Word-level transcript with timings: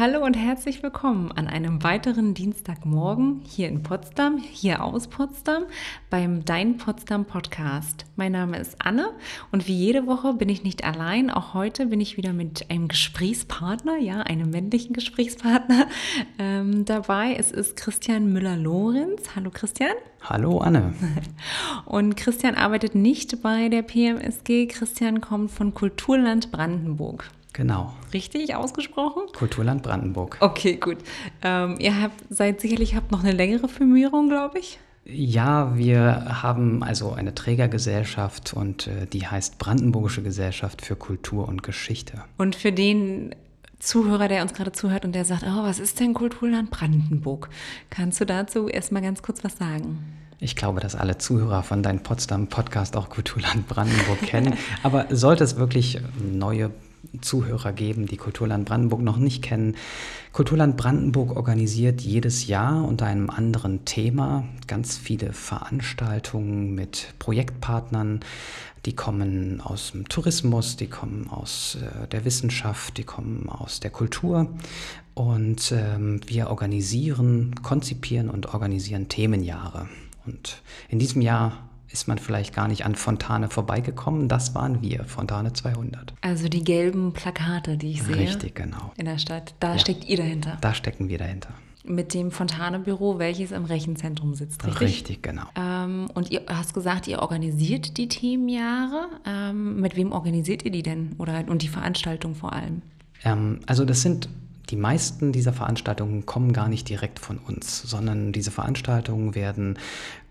Hallo 0.00 0.24
und 0.24 0.32
herzlich 0.32 0.82
willkommen 0.82 1.30
an 1.30 1.46
einem 1.46 1.82
weiteren 1.82 2.32
Dienstagmorgen 2.32 3.42
hier 3.44 3.68
in 3.68 3.82
Potsdam, 3.82 4.38
hier 4.38 4.82
aus 4.82 5.08
Potsdam, 5.08 5.64
beim 6.08 6.42
Dein 6.42 6.78
Potsdam 6.78 7.26
Podcast. 7.26 8.06
Mein 8.16 8.32
Name 8.32 8.56
ist 8.56 8.76
Anne 8.78 9.10
und 9.52 9.68
wie 9.68 9.74
jede 9.74 10.06
Woche 10.06 10.32
bin 10.32 10.48
ich 10.48 10.64
nicht 10.64 10.84
allein. 10.84 11.28
Auch 11.28 11.52
heute 11.52 11.84
bin 11.84 12.00
ich 12.00 12.16
wieder 12.16 12.32
mit 12.32 12.70
einem 12.70 12.88
Gesprächspartner, 12.88 13.98
ja, 13.98 14.22
einem 14.22 14.48
männlichen 14.48 14.94
Gesprächspartner 14.94 15.86
ähm, 16.38 16.86
dabei. 16.86 17.36
Es 17.38 17.52
ist 17.52 17.76
Christian 17.76 18.32
Müller-Lorenz. 18.32 19.36
Hallo 19.36 19.50
Christian. 19.50 19.92
Hallo 20.22 20.60
Anne. 20.60 20.94
Und 21.84 22.16
Christian 22.16 22.54
arbeitet 22.54 22.94
nicht 22.94 23.42
bei 23.42 23.68
der 23.68 23.82
PMSG. 23.82 24.66
Christian 24.68 25.20
kommt 25.20 25.50
von 25.50 25.74
Kulturland 25.74 26.50
Brandenburg. 26.50 27.30
Genau. 27.52 27.92
Richtig 28.12 28.54
ausgesprochen? 28.54 29.22
Kulturland 29.36 29.82
Brandenburg. 29.82 30.36
Okay, 30.40 30.76
gut. 30.76 30.98
Ähm, 31.42 31.76
ihr 31.78 32.00
habt 32.00 32.22
seid 32.30 32.60
sicherlich 32.60 32.94
habt 32.94 33.10
noch 33.10 33.22
eine 33.22 33.32
längere 33.32 33.68
Firmierung, 33.68 34.28
glaube 34.28 34.58
ich. 34.58 34.78
Ja, 35.04 35.76
wir 35.76 36.42
haben 36.42 36.82
also 36.82 37.12
eine 37.12 37.34
Trägergesellschaft 37.34 38.52
und 38.52 38.86
äh, 38.86 39.06
die 39.06 39.26
heißt 39.26 39.58
Brandenburgische 39.58 40.22
Gesellschaft 40.22 40.82
für 40.84 40.94
Kultur 40.94 41.48
und 41.48 41.62
Geschichte. 41.62 42.22
Und 42.36 42.54
für 42.54 42.70
den 42.70 43.34
Zuhörer, 43.80 44.28
der 44.28 44.42
uns 44.42 44.52
gerade 44.52 44.72
zuhört 44.72 45.04
und 45.04 45.14
der 45.14 45.24
sagt, 45.24 45.42
oh, 45.44 45.62
was 45.62 45.78
ist 45.78 45.98
denn 46.00 46.14
Kulturland 46.14 46.70
Brandenburg? 46.70 47.48
Kannst 47.88 48.20
du 48.20 48.26
dazu 48.26 48.68
erstmal 48.68 49.02
ganz 49.02 49.22
kurz 49.22 49.42
was 49.42 49.56
sagen? 49.56 49.98
Ich 50.38 50.54
glaube, 50.54 50.80
dass 50.80 50.94
alle 50.94 51.18
Zuhörer 51.18 51.62
von 51.62 51.82
deinem 51.82 52.02
Potsdam 52.02 52.46
Podcast 52.46 52.96
auch 52.96 53.08
Kulturland 53.08 53.68
Brandenburg 53.68 54.20
kennen. 54.22 54.54
Aber 54.82 55.06
sollte 55.10 55.44
es 55.44 55.56
wirklich 55.56 56.00
neue 56.32 56.70
Zuhörer 57.20 57.72
geben, 57.72 58.06
die 58.06 58.16
Kulturland 58.16 58.66
Brandenburg 58.66 59.00
noch 59.00 59.16
nicht 59.16 59.42
kennen. 59.42 59.76
Kulturland 60.32 60.76
Brandenburg 60.76 61.36
organisiert 61.36 62.00
jedes 62.00 62.46
Jahr 62.46 62.84
unter 62.84 63.06
einem 63.06 63.30
anderen 63.30 63.84
Thema 63.84 64.44
ganz 64.66 64.96
viele 64.96 65.32
Veranstaltungen 65.32 66.74
mit 66.74 67.14
Projektpartnern. 67.18 68.20
Die 68.86 68.94
kommen 68.94 69.60
aus 69.60 69.92
dem 69.92 70.08
Tourismus, 70.08 70.76
die 70.76 70.86
kommen 70.86 71.28
aus 71.28 71.76
äh, 71.76 72.06
der 72.08 72.24
Wissenschaft, 72.24 72.96
die 72.96 73.04
kommen 73.04 73.48
aus 73.48 73.80
der 73.80 73.90
Kultur. 73.90 74.48
Und 75.14 75.72
ähm, 75.72 76.20
wir 76.26 76.48
organisieren, 76.48 77.54
konzipieren 77.62 78.30
und 78.30 78.54
organisieren 78.54 79.08
Themenjahre. 79.08 79.88
Und 80.26 80.62
in 80.88 80.98
diesem 80.98 81.20
Jahr 81.20 81.69
ist 81.92 82.08
man 82.08 82.18
vielleicht 82.18 82.54
gar 82.54 82.68
nicht 82.68 82.84
an 82.84 82.94
Fontane 82.94 83.48
vorbeigekommen. 83.48 84.28
Das 84.28 84.54
waren 84.54 84.82
wir, 84.82 85.04
Fontane 85.04 85.52
200. 85.52 86.14
Also 86.20 86.48
die 86.48 86.62
gelben 86.62 87.12
Plakate, 87.12 87.76
die 87.76 87.92
ich 87.92 88.02
sehe. 88.02 88.16
Richtig, 88.16 88.54
genau. 88.54 88.92
In 88.96 89.06
der 89.06 89.18
Stadt. 89.18 89.54
Da 89.60 89.72
ja. 89.72 89.78
steckt 89.78 90.04
ihr 90.04 90.16
dahinter. 90.16 90.58
Da 90.60 90.74
stecken 90.74 91.08
wir 91.08 91.18
dahinter. 91.18 91.50
Mit 91.82 92.14
dem 92.14 92.30
Fontane-Büro, 92.30 93.18
welches 93.18 93.52
im 93.52 93.64
Rechenzentrum 93.64 94.34
sitzt, 94.34 94.64
richtig? 94.66 94.80
Richtig, 94.80 95.22
genau. 95.22 95.44
Ähm, 95.56 96.08
und 96.14 96.30
ihr 96.30 96.42
hast 96.46 96.74
gesagt, 96.74 97.08
ihr 97.08 97.20
organisiert 97.20 97.96
die 97.96 98.06
Themenjahre. 98.06 99.08
Ähm, 99.26 99.80
mit 99.80 99.96
wem 99.96 100.12
organisiert 100.12 100.64
ihr 100.64 100.70
die 100.70 100.82
denn? 100.82 101.14
Oder, 101.18 101.44
und 101.48 101.62
die 101.62 101.68
Veranstaltung 101.68 102.34
vor 102.34 102.52
allem? 102.52 102.82
Ähm, 103.24 103.60
also 103.66 103.84
das 103.84 104.02
sind 104.02 104.28
die 104.68 104.76
meisten 104.76 105.32
dieser 105.32 105.52
Veranstaltungen 105.52 106.26
kommen 106.26 106.52
gar 106.52 106.68
nicht 106.68 106.88
direkt 106.88 107.18
von 107.18 107.38
uns, 107.38 107.82
sondern 107.82 108.32
diese 108.32 108.52
Veranstaltungen 108.52 109.34
werden 109.34 109.78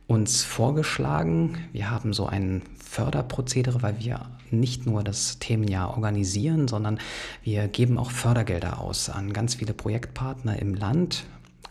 uns 0.10 0.44
vorgeschlagen. 0.44 1.60
Wir 1.72 1.92
haben 1.92 2.14
so 2.14 2.26
ein 2.26 2.64
Förderprozedere, 2.84 3.84
weil 3.84 4.00
wir 4.00 4.26
nicht 4.50 4.88
nur 4.88 5.04
das 5.04 5.38
Themenjahr 5.38 5.92
organisieren, 5.92 6.68
sondern 6.68 6.98
wir 7.44 7.68
geben 7.68 8.00
auch 8.00 8.10
Fördergelder 8.10 8.82
aus 8.82 9.12
an 9.12 9.34
ganz 9.34 9.56
viele 9.56 9.76
Projektpartner 9.76 10.58
im 10.60 10.74
Land, 10.74 11.26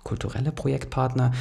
kulturelle 0.04 0.52
Projektpartner, 0.52 1.32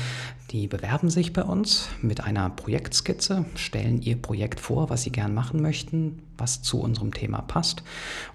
die 0.49 0.67
bewerben 0.67 1.11
sich 1.11 1.33
bei 1.33 1.43
uns 1.43 1.87
mit 2.01 2.23
einer 2.23 2.49
Projektskizze, 2.49 3.45
stellen 3.53 4.01
ihr 4.01 4.19
Projekt 4.19 4.59
vor, 4.59 4.89
was 4.89 5.03
sie 5.03 5.11
gern 5.11 5.35
machen 5.35 5.61
möchten, 5.61 6.23
was 6.37 6.61
zu 6.61 6.79
unserem 6.79 7.13
Thema 7.13 7.41
passt. 7.41 7.83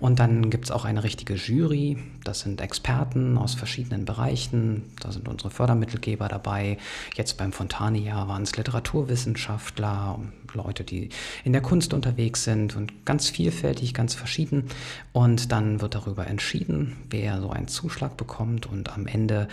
Und 0.01 0.19
dann 0.19 0.51
gibt 0.51 0.67
es 0.67 0.71
auch 0.71 0.85
eine 0.85 1.05
richtige 1.05 1.35
Jury. 1.35 1.99
Das 2.25 2.41
sind 2.41 2.61
Experten 2.61 3.39
aus 3.39 3.55
verschiedenen 3.55 4.05
Bereichen. 4.05 4.85
Da 5.01 5.13
sind 5.13 5.29
unsere 5.29 5.51
Fördermittelgeber 5.51 6.29
dabei. 6.29 6.79
Jetzt 7.15 7.37
beim 7.37 7.53
Fontane-Jahr 7.53 8.29
waren 8.29 8.43
es 8.43 8.57
Literaturwissenschaftler, 8.57 10.19
Leute, 10.55 10.85
die 10.85 11.09
in 11.45 11.53
der 11.53 11.63
Kunst 11.63 11.95
unterwegs 11.95 12.45
sind 12.45 12.77
und 12.77 13.05
ganz 13.05 13.31
vielfältig, 13.31 13.95
ganz 13.95 14.15
verschieden. 14.15 14.69
Und 15.13 15.53
dann 15.53 15.81
wird 15.81 15.95
darüber 15.95 16.27
entschieden, 16.27 16.97
wer 17.11 17.41
so 17.41 17.51
einen 17.51 17.69
Zuschlag 17.69 18.17
bekommt. 18.17 18.67
Und 18.67 18.93
am 18.93 19.07
Ende 19.07 19.49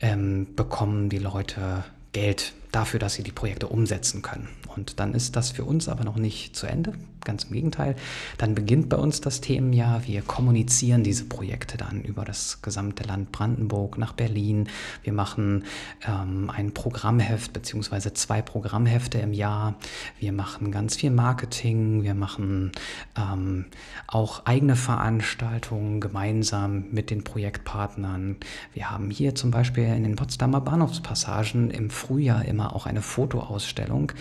ähm, 0.00 0.46
bekommen 0.56 1.08
die 1.08 1.18
Leute 1.18 1.84
Geld 2.12 2.52
dafür, 2.72 3.00
dass 3.00 3.14
sie 3.14 3.22
die 3.22 3.32
Projekte 3.32 3.68
umsetzen 3.68 4.22
können. 4.22 4.48
Und 4.78 5.00
dann 5.00 5.14
ist 5.14 5.34
das 5.34 5.50
für 5.50 5.64
uns 5.64 5.88
aber 5.88 6.04
noch 6.04 6.16
nicht 6.16 6.54
zu 6.54 6.66
Ende. 6.66 6.92
Ganz 7.24 7.44
im 7.44 7.52
Gegenteil. 7.52 7.96
Dann 8.38 8.54
beginnt 8.54 8.88
bei 8.88 8.96
uns 8.96 9.20
das 9.20 9.40
Themenjahr. 9.40 10.06
Wir 10.06 10.22
kommunizieren 10.22 11.02
diese 11.02 11.24
Projekte 11.24 11.76
dann 11.76 12.02
über 12.02 12.24
das 12.24 12.62
gesamte 12.62 13.02
Land 13.02 13.32
Brandenburg 13.32 13.98
nach 13.98 14.12
Berlin. 14.12 14.68
Wir 15.02 15.12
machen 15.12 15.64
ähm, 16.06 16.48
ein 16.48 16.72
Programmheft 16.72 17.52
beziehungsweise 17.52 18.14
zwei 18.14 18.40
Programmhefte 18.40 19.18
im 19.18 19.32
Jahr. 19.32 19.74
Wir 20.20 20.32
machen 20.32 20.70
ganz 20.70 20.94
viel 20.94 21.10
Marketing. 21.10 22.04
Wir 22.04 22.14
machen 22.14 22.70
ähm, 23.16 23.66
auch 24.06 24.46
eigene 24.46 24.76
Veranstaltungen 24.76 26.00
gemeinsam 26.00 26.84
mit 26.92 27.10
den 27.10 27.24
Projektpartnern. 27.24 28.36
Wir 28.72 28.90
haben 28.90 29.10
hier 29.10 29.34
zum 29.34 29.50
Beispiel 29.50 29.84
in 29.84 30.04
den 30.04 30.14
Potsdamer 30.14 30.60
Bahnhofspassagen 30.60 31.70
im 31.70 31.90
Frühjahr 31.90 32.44
immer 32.44 32.67
auch 32.74 32.86
eine 32.86 33.02
Fotoausstellung, 33.02 34.12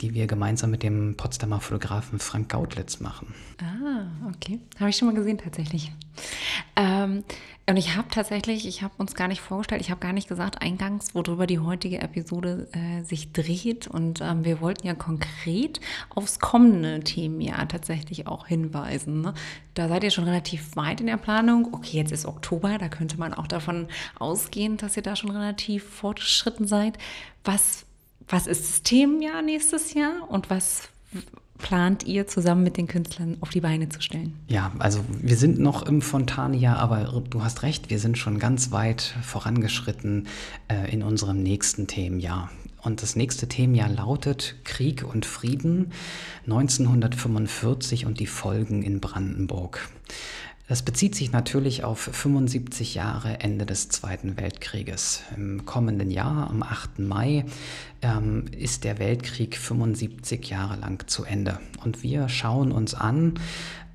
die 0.00 0.14
wir 0.14 0.26
gemeinsam 0.26 0.70
mit 0.70 0.82
dem 0.82 1.16
Potsdamer 1.16 1.60
Fotografen 1.60 2.18
Frank 2.18 2.48
Gautlitz 2.48 3.00
machen. 3.00 3.34
Ah, 3.60 4.06
okay. 4.28 4.60
Habe 4.78 4.90
ich 4.90 4.96
schon 4.96 5.08
mal 5.08 5.14
gesehen 5.14 5.38
tatsächlich. 5.38 5.92
Ähm, 6.76 7.24
und 7.68 7.76
ich 7.76 7.96
habe 7.96 8.08
tatsächlich, 8.10 8.66
ich 8.66 8.82
habe 8.82 8.94
uns 8.96 9.14
gar 9.14 9.28
nicht 9.28 9.42
vorgestellt, 9.42 9.82
ich 9.82 9.90
habe 9.90 10.00
gar 10.00 10.14
nicht 10.14 10.26
gesagt 10.26 10.62
eingangs, 10.62 11.14
worüber 11.14 11.46
die 11.46 11.58
heutige 11.58 12.00
Episode 12.00 12.66
äh, 12.72 13.02
sich 13.02 13.32
dreht. 13.32 13.86
Und 13.86 14.22
ähm, 14.22 14.42
wir 14.42 14.62
wollten 14.62 14.86
ja 14.86 14.94
konkret 14.94 15.78
aufs 16.14 16.38
kommende 16.38 17.00
Themenjahr 17.00 17.68
tatsächlich 17.68 18.26
auch 18.26 18.46
hinweisen. 18.46 19.20
Ne? 19.20 19.34
Da 19.74 19.88
seid 19.88 20.02
ihr 20.02 20.10
schon 20.10 20.24
relativ 20.24 20.76
weit 20.76 21.02
in 21.02 21.08
der 21.08 21.18
Planung. 21.18 21.74
Okay, 21.74 21.98
jetzt 21.98 22.10
ist 22.10 22.24
Oktober, 22.24 22.78
da 22.78 22.88
könnte 22.88 23.18
man 23.18 23.34
auch 23.34 23.46
davon 23.46 23.88
ausgehen, 24.18 24.78
dass 24.78 24.96
ihr 24.96 25.02
da 25.02 25.14
schon 25.14 25.30
relativ 25.30 25.84
fortgeschritten 25.84 26.66
seid. 26.66 26.96
Was, 27.44 27.84
was 28.28 28.46
ist 28.46 28.68
das 28.68 28.82
Themenjahr 28.82 29.42
nächstes 29.42 29.94
Jahr 29.94 30.28
und 30.28 30.50
was 30.50 30.88
plant 31.58 32.06
ihr 32.06 32.26
zusammen 32.26 32.62
mit 32.62 32.76
den 32.76 32.86
Künstlern 32.86 33.36
auf 33.40 33.50
die 33.50 33.60
Beine 33.60 33.88
zu 33.88 34.00
stellen? 34.00 34.38
Ja, 34.46 34.72
also 34.78 35.00
wir 35.20 35.36
sind 35.36 35.58
noch 35.58 35.82
im 35.82 36.00
Fontania, 36.02 36.76
aber 36.76 37.22
du 37.28 37.42
hast 37.42 37.62
recht, 37.62 37.90
wir 37.90 37.98
sind 37.98 38.16
schon 38.16 38.38
ganz 38.38 38.70
weit 38.70 39.16
vorangeschritten 39.22 40.28
äh, 40.68 40.90
in 40.92 41.02
unserem 41.02 41.42
nächsten 41.42 41.86
Themenjahr. 41.86 42.50
Und 42.80 43.02
das 43.02 43.16
nächste 43.16 43.48
Themenjahr 43.48 43.88
lautet 43.88 44.54
Krieg 44.64 45.04
und 45.04 45.26
Frieden 45.26 45.92
1945 46.46 48.06
und 48.06 48.20
die 48.20 48.26
Folgen 48.26 48.82
in 48.82 49.00
Brandenburg. 49.00 49.88
Das 50.68 50.82
bezieht 50.82 51.14
sich 51.14 51.32
natürlich 51.32 51.82
auf 51.82 51.98
75 51.98 52.94
Jahre 52.94 53.40
Ende 53.40 53.64
des 53.64 53.88
Zweiten 53.88 54.36
Weltkrieges. 54.36 55.22
Im 55.34 55.64
kommenden 55.64 56.10
Jahr, 56.10 56.50
am 56.50 56.62
8. 56.62 56.98
Mai, 56.98 57.46
ähm, 58.02 58.44
ist 58.52 58.84
der 58.84 58.98
Weltkrieg 58.98 59.56
75 59.56 60.50
Jahre 60.50 60.76
lang 60.76 61.08
zu 61.08 61.24
Ende. 61.24 61.58
Und 61.82 62.02
wir 62.02 62.28
schauen 62.28 62.70
uns 62.70 62.92
an, 62.92 63.40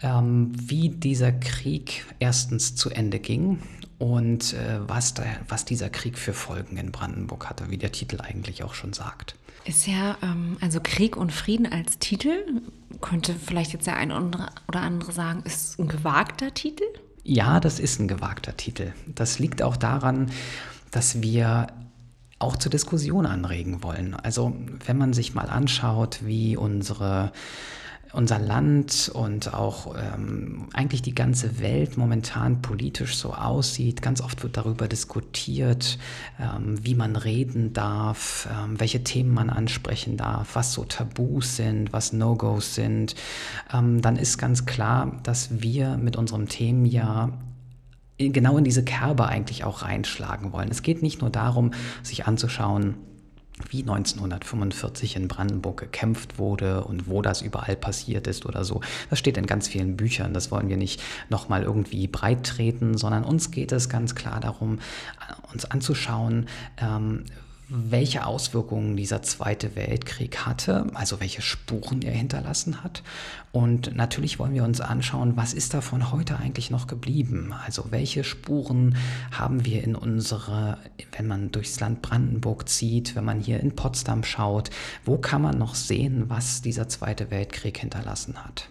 ähm, 0.01 0.51
wie 0.55 0.89
dieser 0.89 1.31
Krieg 1.31 2.05
erstens 2.17 2.75
zu 2.75 2.89
Ende 2.89 3.19
ging 3.19 3.59
und 3.99 4.53
äh, 4.53 4.79
was, 4.87 5.13
da, 5.13 5.23
was 5.47 5.65
dieser 5.65 5.89
Krieg 5.89 6.17
für 6.17 6.33
Folgen 6.33 6.77
in 6.77 6.91
Brandenburg 6.91 7.49
hatte, 7.51 7.69
wie 7.69 7.77
der 7.77 7.91
Titel 7.91 8.19
eigentlich 8.19 8.63
auch 8.63 8.73
schon 8.73 8.93
sagt. 8.93 9.35
Ist 9.65 9.87
ja, 9.87 10.17
ähm, 10.23 10.57
also 10.59 10.79
Krieg 10.81 11.15
und 11.15 11.31
Frieden 11.31 11.71
als 11.71 11.99
Titel, 11.99 12.33
könnte 13.01 13.35
vielleicht 13.35 13.73
jetzt 13.73 13.87
der 13.87 13.95
eine 13.95 14.15
oder 14.67 14.81
andere 14.81 15.11
sagen, 15.11 15.43
ist 15.45 15.79
ein 15.79 15.87
gewagter 15.87 16.53
Titel? 16.53 16.85
Ja, 17.23 17.59
das 17.59 17.79
ist 17.79 17.99
ein 17.99 18.07
gewagter 18.07 18.57
Titel. 18.57 18.93
Das 19.07 19.39
liegt 19.39 19.61
auch 19.61 19.77
daran, 19.77 20.29
dass 20.91 21.21
wir 21.21 21.67
auch 22.39 22.57
zur 22.57 22.69
Diskussion 22.69 23.25
anregen 23.25 23.83
wollen. 23.83 24.13
Also 24.13 24.53
wenn 24.85 24.97
man 24.97 25.13
sich 25.13 25.33
mal 25.33 25.49
anschaut, 25.49 26.19
wie 26.23 26.57
unsere 26.57 27.31
unser 28.13 28.37
Land 28.37 29.11
und 29.13 29.53
auch 29.53 29.95
ähm, 29.95 30.67
eigentlich 30.73 31.01
die 31.01 31.15
ganze 31.15 31.59
Welt 31.59 31.97
momentan 31.97 32.61
politisch 32.61 33.17
so 33.17 33.33
aussieht. 33.33 34.01
Ganz 34.01 34.21
oft 34.21 34.43
wird 34.43 34.55
darüber 34.55 34.87
diskutiert, 34.87 35.97
ähm, 36.39 36.77
wie 36.83 36.93
man 36.93 37.15
reden 37.15 37.73
darf, 37.73 38.47
ähm, 38.51 38.79
welche 38.79 39.03
Themen 39.03 39.33
man 39.33 39.49
ansprechen 39.49 40.15
darf, 40.15 40.55
was 40.55 40.73
so 40.73 40.85
Tabus 40.85 41.55
sind, 41.55 41.91
was 41.91 42.13
No-Gos 42.13 42.75
sind. 42.75 43.15
Ähm, 43.73 44.01
dann 44.01 44.15
ist 44.15 44.37
ganz 44.37 44.65
klar, 44.65 45.19
dass 45.23 45.61
wir 45.61 45.97
mit 45.97 46.15
unserem 46.15 46.47
Themenjahr 46.47 47.33
genau 48.19 48.57
in 48.57 48.63
diese 48.63 48.83
Kerbe 48.83 49.27
eigentlich 49.27 49.63
auch 49.63 49.81
reinschlagen 49.81 50.53
wollen. 50.53 50.69
Es 50.69 50.83
geht 50.83 51.01
nicht 51.01 51.21
nur 51.21 51.31
darum, 51.31 51.71
sich 52.03 52.27
anzuschauen, 52.27 52.95
wie 53.69 53.81
1945 53.81 55.15
in 55.15 55.27
Brandenburg 55.27 55.79
gekämpft 55.79 56.37
wurde 56.37 56.83
und 56.83 57.07
wo 57.07 57.21
das 57.21 57.41
überall 57.41 57.75
passiert 57.75 58.27
ist 58.27 58.45
oder 58.45 58.63
so. 58.63 58.81
Das 59.09 59.19
steht 59.19 59.37
in 59.37 59.45
ganz 59.45 59.67
vielen 59.67 59.97
Büchern. 59.97 60.33
Das 60.33 60.51
wollen 60.51 60.69
wir 60.69 60.77
nicht 60.77 61.01
nochmal 61.29 61.63
irgendwie 61.63 62.07
breit 62.07 62.45
treten, 62.45 62.97
sondern 62.97 63.23
uns 63.23 63.51
geht 63.51 63.71
es 63.71 63.89
ganz 63.89 64.15
klar 64.15 64.39
darum, 64.39 64.79
uns 65.51 65.65
anzuschauen, 65.65 66.47
ähm, 66.77 67.25
welche 67.75 68.25
Auswirkungen 68.27 68.95
dieser 68.95 69.23
Zweite 69.23 69.75
Weltkrieg 69.75 70.45
hatte, 70.45 70.85
also 70.93 71.19
welche 71.19 71.41
Spuren 71.41 72.03
er 72.03 72.13
hinterlassen 72.13 72.83
hat. 72.83 73.01
Und 73.51 73.95
natürlich 73.95 74.37
wollen 74.37 74.53
wir 74.53 74.63
uns 74.63 74.79
anschauen, 74.79 75.35
was 75.37 75.53
ist 75.53 75.73
davon 75.73 76.11
heute 76.11 76.37
eigentlich 76.37 76.69
noch 76.69 76.85
geblieben? 76.85 77.51
Also 77.65 77.85
welche 77.89 78.23
Spuren 78.23 78.95
haben 79.31 79.65
wir 79.65 79.83
in 79.83 79.95
unsere, 79.95 80.77
wenn 81.17 81.25
man 81.25 81.51
durchs 81.51 81.79
Land 81.79 82.03
Brandenburg 82.03 82.69
zieht, 82.69 83.15
wenn 83.15 83.25
man 83.25 83.39
hier 83.39 83.59
in 83.59 83.75
Potsdam 83.75 84.23
schaut, 84.23 84.69
wo 85.03 85.17
kann 85.17 85.41
man 85.41 85.57
noch 85.57 85.73
sehen, 85.73 86.25
was 86.29 86.61
dieser 86.61 86.87
Zweite 86.89 87.31
Weltkrieg 87.31 87.79
hinterlassen 87.79 88.43
hat? 88.43 88.69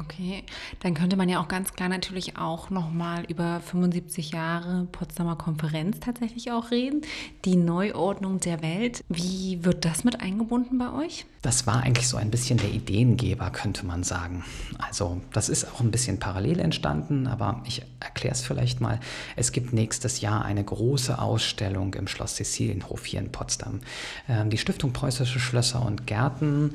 Okay, 0.00 0.42
dann 0.80 0.94
könnte 0.94 1.16
man 1.16 1.28
ja 1.28 1.40
auch 1.40 1.46
ganz 1.46 1.72
klar 1.72 1.88
natürlich 1.88 2.36
auch 2.36 2.68
nochmal 2.68 3.24
über 3.28 3.60
75 3.60 4.32
Jahre 4.32 4.88
Potsdamer 4.90 5.36
Konferenz 5.36 6.00
tatsächlich 6.00 6.50
auch 6.50 6.72
reden. 6.72 7.02
Die 7.44 7.54
Neuordnung 7.54 8.40
der 8.40 8.60
Welt. 8.60 9.04
Wie 9.08 9.64
wird 9.64 9.84
das 9.84 10.02
mit 10.02 10.20
eingebunden 10.20 10.78
bei 10.78 10.92
euch? 10.92 11.26
Das 11.42 11.68
war 11.68 11.82
eigentlich 11.82 12.08
so 12.08 12.16
ein 12.16 12.32
bisschen 12.32 12.58
der 12.58 12.70
Ideengeber, 12.70 13.50
könnte 13.50 13.86
man 13.86 14.02
sagen. 14.02 14.44
Also 14.78 15.20
das 15.32 15.48
ist 15.48 15.70
auch 15.72 15.80
ein 15.80 15.92
bisschen 15.92 16.18
parallel 16.18 16.58
entstanden, 16.58 17.28
aber 17.28 17.62
ich 17.64 17.82
erkläre 18.00 18.34
es 18.34 18.40
vielleicht 18.40 18.80
mal. 18.80 18.98
Es 19.36 19.52
gibt 19.52 19.72
nächstes 19.72 20.20
Jahr 20.20 20.44
eine 20.44 20.64
große 20.64 21.20
Ausstellung 21.20 21.94
im 21.94 22.08
Schloss 22.08 22.34
Cecilienhof 22.34 23.04
hier 23.04 23.20
in 23.20 23.30
Potsdam. 23.30 23.80
Ähm, 24.28 24.50
die 24.50 24.58
Stiftung 24.58 24.92
Preußische 24.92 25.38
Schlösser 25.38 25.84
und 25.84 26.08
Gärten 26.08 26.72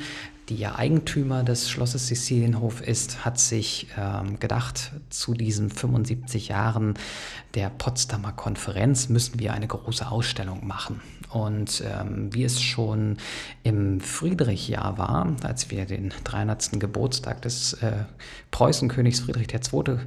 die 0.49 0.57
ja 0.57 0.75
Eigentümer 0.75 1.43
des 1.43 1.69
Schlosses 1.69 2.07
Sizilienhof 2.07 2.81
ist, 2.81 3.23
hat 3.23 3.39
sich 3.39 3.87
ähm, 3.97 4.39
gedacht, 4.39 4.91
zu 5.09 5.33
diesen 5.33 5.69
75 5.69 6.49
Jahren 6.49 6.95
der 7.53 7.69
Potsdamer 7.69 8.33
Konferenz 8.33 9.09
müssen 9.09 9.39
wir 9.39 9.53
eine 9.53 9.67
große 9.67 10.09
Ausstellung 10.09 10.65
machen. 10.65 11.01
Und 11.29 11.83
ähm, 11.85 12.33
wie 12.33 12.43
es 12.43 12.61
schon 12.61 13.17
im 13.63 14.01
Friedrichjahr 14.01 14.97
war, 14.97 15.35
als 15.43 15.69
wir 15.69 15.85
den 15.85 16.11
300. 16.23 16.79
Geburtstag 16.79 17.41
des 17.43 17.73
äh, 17.73 18.05
Preußenkönigs 18.51 19.19
Friedrich 19.19 19.47
II. 19.53 19.97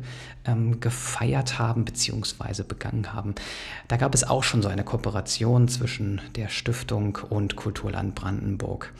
Ähm, 0.44 0.80
gefeiert 0.80 1.60
haben 1.60 1.84
bzw. 1.84 2.64
begangen 2.64 3.12
haben, 3.12 3.36
da 3.86 3.96
gab 3.96 4.12
es 4.12 4.24
auch 4.24 4.42
schon 4.42 4.60
so 4.60 4.68
eine 4.68 4.82
Kooperation 4.82 5.68
zwischen 5.68 6.20
der 6.34 6.48
Stiftung 6.48 7.16
und 7.30 7.54
Kulturland 7.54 8.16
Brandenburg. 8.16 8.92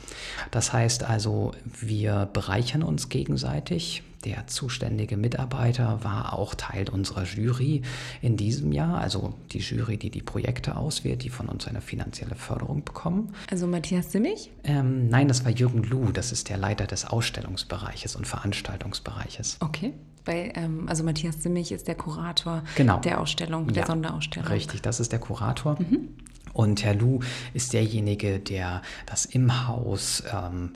Das 0.51 0.71
heißt 0.71 1.03
also, 1.03 1.51
wir 1.81 2.29
bereichern 2.31 2.81
uns 2.81 3.09
gegenseitig. 3.09 4.03
Der 4.25 4.47
zuständige 4.47 5.17
Mitarbeiter 5.17 6.03
war 6.03 6.33
auch 6.33 6.55
Teil 6.55 6.89
unserer 6.89 7.23
Jury 7.23 7.81
in 8.21 8.37
diesem 8.37 8.71
Jahr, 8.71 8.99
also 8.99 9.33
die 9.51 9.59
Jury, 9.59 9.97
die 9.97 10.09
die 10.09 10.21
Projekte 10.21 10.77
auswählt, 10.77 11.23
die 11.23 11.29
von 11.29 11.49
uns 11.49 11.67
eine 11.67 11.81
finanzielle 11.81 12.35
Förderung 12.35 12.85
bekommen. 12.85 13.33
Also 13.51 13.67
Matthias 13.67 14.11
Simmig? 14.11 14.51
Ähm, 14.63 15.09
nein, 15.09 15.27
das 15.27 15.43
war 15.43 15.51
Jürgen 15.51 15.83
Lu, 15.83 16.11
das 16.11 16.31
ist 16.31 16.49
der 16.49 16.57
Leiter 16.57 16.87
des 16.87 17.05
Ausstellungsbereiches 17.05 18.15
und 18.15 18.25
Veranstaltungsbereiches. 18.25 19.57
Okay. 19.59 19.93
Bei, 20.25 20.53
ähm, 20.55 20.87
also 20.87 21.03
Matthias 21.03 21.43
Simmig 21.43 21.73
ist 21.73 21.87
der 21.89 21.95
Kurator 21.95 22.63
genau. 22.75 22.99
der 22.99 23.19
Ausstellung, 23.19 23.67
der 23.67 23.83
ja, 23.83 23.87
Sonderausstellung. 23.87 24.47
Richtig, 24.47 24.81
das 24.81 25.01
ist 25.01 25.11
der 25.11 25.19
Kurator. 25.19 25.77
Mhm. 25.79 26.09
Und 26.53 26.83
Herr 26.83 26.93
Lu 26.93 27.19
ist 27.53 27.73
derjenige, 27.73 28.39
der 28.39 28.83
das 29.05 29.25
im 29.25 29.67
Haus 29.67 30.23
ähm, 30.31 30.71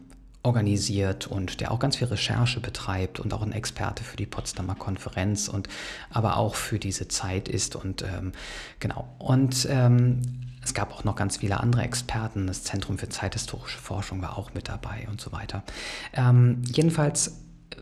organisiert 0.47 1.27
und 1.27 1.59
der 1.61 1.71
auch 1.71 1.79
ganz 1.79 1.97
viel 1.97 2.07
Recherche 2.07 2.59
betreibt 2.59 3.19
und 3.19 3.33
auch 3.33 3.43
ein 3.43 3.51
Experte 3.51 4.03
für 4.03 4.17
die 4.17 4.25
Potsdamer 4.25 4.75
Konferenz 4.75 5.47
und 5.47 5.67
aber 6.09 6.37
auch 6.37 6.55
für 6.55 6.79
diese 6.79 7.07
Zeit 7.07 7.47
ist 7.47 7.75
und 7.75 8.01
ähm, 8.01 8.31
genau 8.79 9.07
und 9.19 9.67
ähm, 9.69 10.21
es 10.63 10.73
gab 10.73 10.93
auch 10.93 11.03
noch 11.03 11.15
ganz 11.15 11.37
viele 11.37 11.61
andere 11.61 11.83
Experten. 11.83 12.47
Das 12.47 12.63
Zentrum 12.63 12.97
für 12.97 13.07
zeithistorische 13.07 13.77
Forschung 13.77 14.21
war 14.21 14.37
auch 14.37 14.53
mit 14.53 14.67
dabei 14.67 15.07
und 15.09 15.21
so 15.21 15.31
weiter. 15.31 15.63
Ähm, 16.11 16.61
jedenfalls 16.65 17.37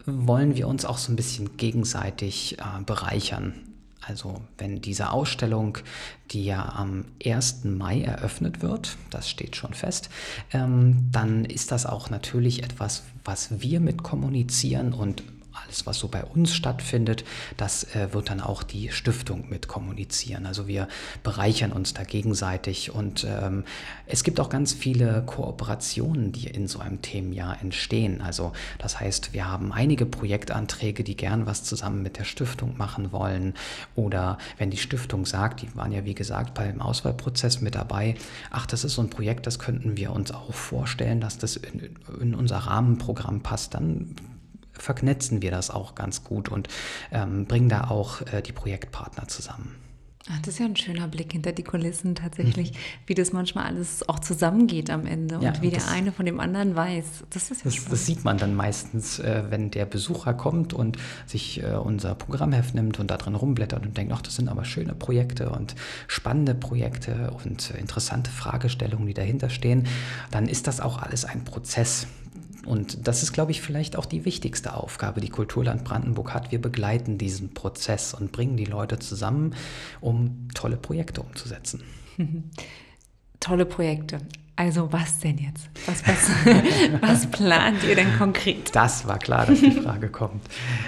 wollen 0.06 0.56
wir 0.56 0.68
uns 0.68 0.86
auch 0.86 1.00
so 1.00 1.12
ein 1.12 1.16
bisschen 1.16 1.58
gegenseitig 1.58 2.60
äh, 2.60 2.84
bereichern. 2.86 3.54
Also 4.08 4.42
wenn 4.58 4.82
diese 4.82 5.10
Ausstellung, 5.10 5.80
die 6.32 6.46
ja 6.46 6.74
am 6.76 7.06
1. 7.26 7.64
Mai 7.64 8.02
eröffnet 8.02 8.62
wird, 8.62 8.98
das 9.10 9.30
steht 9.30 9.56
schon 9.56 9.74
fest, 9.74 10.10
ähm, 10.52 11.10
dann 11.12 11.44
ist 11.46 11.72
das 11.72 11.86
auch 11.86 12.10
natürlich 12.10 12.64
etwas, 12.64 13.04
was 13.24 13.62
wir 13.62 13.80
mit 13.80 14.04
kommunizieren 14.04 14.94
und 14.94 15.24
alles, 15.64 15.86
was 15.86 16.00
so 16.00 16.08
bei 16.08 16.24
uns 16.24 16.54
stattfindet, 16.54 17.24
das 17.58 17.96
äh, 17.96 18.14
wird 18.14 18.30
dann 18.30 18.42
auch 18.42 18.64
die 18.64 18.92
Stiftung 18.92 19.50
mit 19.50 19.68
kommunizieren. 19.68 20.46
Also 20.46 20.68
wir 20.68 20.88
bereichern 21.24 21.72
uns 21.72 21.94
da 21.94 22.04
gegenseitig 22.04 22.92
und 22.92 23.26
ähm, 23.28 23.64
es 24.06 24.24
gibt 24.24 24.40
auch 24.40 24.50
ganz 24.50 24.74
viele 24.74 25.24
Kooperationen, 25.26 26.32
die 26.32 26.48
in 26.48 26.68
so 26.68 26.80
einem 26.80 27.02
Themenjahr 27.02 27.62
entstehen. 27.62 28.22
Also 28.22 28.54
das 28.78 29.00
heißt, 29.00 29.34
wir 29.34 29.50
haben 29.50 29.72
einige 29.72 30.06
Projektanträge, 30.06 31.04
die 31.04 31.16
gern 31.16 31.46
was 31.46 31.64
zusammen 31.64 32.04
mit 32.04 32.18
der 32.18 32.24
Stiftung 32.24 32.78
machen 32.78 33.12
wollen 33.12 33.54
oder 33.96 34.38
wenn 34.58 34.72
die 34.72 34.78
Stiftung 34.78 35.26
sagt, 35.26 35.62
die 35.62 35.76
waren 35.76 35.92
ja 35.92 36.06
wie 36.06 36.16
gesagt 36.16 36.54
beim 36.54 36.82
Auswahlprozess 36.82 37.62
mit 37.62 37.76
dabei, 37.76 38.16
ach, 38.52 38.66
das 38.66 38.84
ist 38.84 38.96
so 38.96 39.02
ein 39.02 39.10
Projekt, 39.10 39.48
das 39.48 39.60
könnten 39.60 39.98
wir 39.98 40.12
uns 40.12 40.32
auch 40.32 40.54
vorstellen, 40.54 41.22
dass 41.22 41.38
das 41.38 41.56
in, 41.56 41.96
in 42.22 42.36
unser 42.36 42.58
Rahmenprogramm 42.58 43.42
passt, 43.42 43.74
dann 43.74 44.16
verknetzen 44.78 45.42
wir 45.42 45.52
das 45.52 45.70
auch 45.70 45.96
ganz 45.96 46.24
gut 46.24 46.50
und 46.50 46.68
ähm, 47.12 47.46
bringen 47.46 47.70
da 47.70 47.90
auch 47.90 48.22
äh, 48.22 48.42
die 48.42 48.54
Projektpartner 48.54 49.28
zusammen. 49.28 49.76
Ach, 50.28 50.40
das 50.40 50.56
ist 50.56 50.60
ja 50.60 50.66
ein 50.66 50.76
schöner 50.76 51.08
Blick 51.08 51.34
hinter 51.34 51.52
die 51.52 51.62
Kulissen 51.62 52.16
tatsächlich, 52.16 52.72
mhm. 52.72 52.78
wie 53.06 53.14
das 53.14 53.32
manchmal 53.32 53.66
alles 53.66 54.10
auch 54.10 54.18
zusammengeht 54.18 54.90
am 54.90 55.06
Ende 55.06 55.38
ja, 55.40 55.50
und 55.50 55.62
wie 55.62 55.70
der 55.70 55.88
eine 55.88 56.12
von 56.12 56.26
dem 56.26 56.40
anderen 56.40 56.76
weiß. 56.76 57.26
Das 57.30 57.52
ist 57.52 57.64
ja 57.64 57.70
das, 57.70 57.86
das 57.86 58.06
sieht 58.08 58.24
man 58.24 58.40
dann 58.40 58.56
meistens, 58.56 59.20
äh, 59.20 59.44
wenn 59.50 59.70
der 59.70 59.86
Besucher 59.86 60.34
kommt 60.34 60.74
und 60.74 60.98
sich 61.28 61.62
äh, 61.62 61.76
unser 61.76 62.16
Programmheft 62.16 62.74
nimmt 62.74 63.00
und 63.00 63.12
da 63.12 63.18
drin 63.18 63.36
rumblättert 63.36 63.86
und 63.86 63.96
denkt, 63.96 64.14
ach, 64.14 64.24
das 64.24 64.36
sind 64.36 64.50
aber 64.50 64.66
schöne 64.66 64.96
Projekte 64.96 65.52
und 65.52 65.76
spannende 66.08 66.56
Projekte 66.56 67.32
und 67.44 67.70
interessante 67.70 68.32
Fragestellungen, 68.32 69.06
die 69.06 69.14
dahinter 69.14 69.52
stehen. 69.52 69.86
Dann 70.32 70.48
ist 70.48 70.66
das 70.66 70.82
auch 70.82 71.04
alles 71.04 71.26
ein 71.26 71.44
Prozess. 71.44 72.08
Und 72.66 73.08
das 73.08 73.24
ist, 73.24 73.34
glaube 73.34 73.52
ich, 73.52 73.62
vielleicht 73.62 73.96
auch 73.96 74.06
die 74.06 74.26
wichtigste 74.26 74.74
Aufgabe, 74.74 75.22
die 75.22 75.30
Kulturland 75.30 75.84
Brandenburg 75.84 76.34
hat. 76.34 76.52
Wir 76.52 76.62
begleiten 76.62 77.18
diesen 77.18 77.54
Prozess 77.54 78.14
und 78.14 78.32
bringen 78.32 78.58
die 78.58 78.66
Leute 78.66 79.00
zusammen, 79.00 79.56
um 80.02 80.48
tolle 80.54 80.78
Projekte 80.78 81.22
umzusetzen. 81.22 81.84
tolle 83.40 83.66
Projekte. 83.66 84.20
Also 84.58 84.92
was 84.92 85.20
denn 85.20 85.38
jetzt? 85.38 85.70
Was, 85.86 86.02
was, 86.08 86.30
was, 87.02 87.28
plant 87.28 87.84
ihr 87.84 87.96
denn 87.96 88.18
konkret? 88.18 88.74
Das 88.74 89.06
war 89.06 89.20
klar, 89.20 89.46
dass 89.46 89.60
die 89.60 89.72
Frage 89.72 90.08
kommt. 90.10 90.48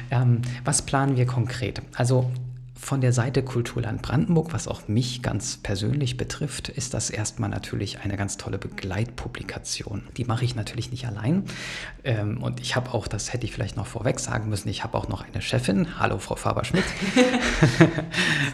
Ähm, 0.10 0.42
was 0.64 0.82
planen 0.82 1.18
wir 1.18 1.26
konkret? 1.26 1.82
Also 1.96 2.32
von 2.80 3.02
der 3.02 3.12
Seite 3.12 3.44
Kulturland 3.44 4.02
Brandenburg, 4.02 4.54
was 4.54 4.68
auch 4.68 4.88
mich 4.88 5.22
ganz 5.22 5.58
persönlich 5.58 6.16
betrifft, 6.16 6.70
ist 6.70 6.94
das 6.94 7.10
erstmal 7.10 7.50
natürlich 7.50 8.00
eine 8.00 8.18
ganz 8.18 8.38
tolle 8.38 8.58
Begleitpublikation. 8.58 10.04
Die 10.16 10.26
mache 10.26 10.46
ich 10.46 10.56
natürlich 10.56 10.92
nicht 10.92 11.08
allein. 11.08 11.44
Ähm, 12.04 12.42
und 12.42 12.62
ich 12.62 12.76
habe 12.76 12.94
auch, 12.94 13.08
das 13.08 13.34
hätte 13.34 13.46
ich 13.46 13.52
vielleicht 13.52 13.78
noch 13.78 13.88
vorweg 13.88 14.20
sagen 14.20 14.50
müssen, 14.50 14.70
ich 14.70 14.84
habe 14.84 14.98
auch 14.98 15.08
noch 15.08 15.26
eine 15.26 15.42
Chefin. 15.42 16.00
Hallo, 16.00 16.20
Frau 16.20 16.36
Faber-Schmidt. 16.36 16.84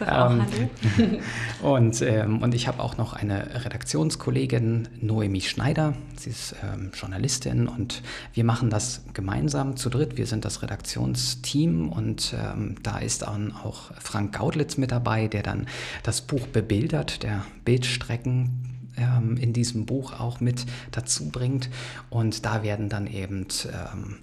und, 1.62 2.02
ähm, 2.02 2.42
und 2.42 2.54
ich 2.54 2.66
habe 2.66 2.82
auch 2.82 2.96
noch 2.96 3.12
eine 3.12 3.64
Redaktionskollegin, 3.64 4.88
Noemi 5.00 5.42
Schneider. 5.42 5.94
Sie 6.16 6.30
ist 6.30 6.56
ähm, 6.64 6.90
Journalistin 6.94 7.68
und 7.68 8.02
wir 8.32 8.44
machen 8.44 8.70
das 8.70 9.02
gemeinsam 9.12 9.76
zu 9.76 9.90
dritt. 9.90 10.16
Wir 10.16 10.26
sind 10.26 10.44
das 10.44 10.62
Redaktionsteam 10.62 11.90
und 11.90 12.34
da 12.82 12.98
ist 12.98 13.22
dann 13.22 13.52
auch 13.52 13.92
Frank 14.00 14.13
Frank 14.14 14.38
Gaudlitz 14.38 14.76
mit 14.76 14.92
dabei, 14.92 15.26
der 15.26 15.42
dann 15.42 15.66
das 16.04 16.20
Buch 16.20 16.46
bebildert, 16.46 17.24
der 17.24 17.44
Bildstrecken 17.64 18.92
ähm, 18.96 19.36
in 19.36 19.52
diesem 19.52 19.86
Buch 19.86 20.20
auch 20.20 20.38
mit 20.38 20.66
dazu 20.92 21.30
bringt. 21.30 21.68
Und 22.10 22.46
da 22.46 22.62
werden 22.62 22.88
dann 22.88 23.08
eben 23.08 23.48
ähm, 23.72 24.18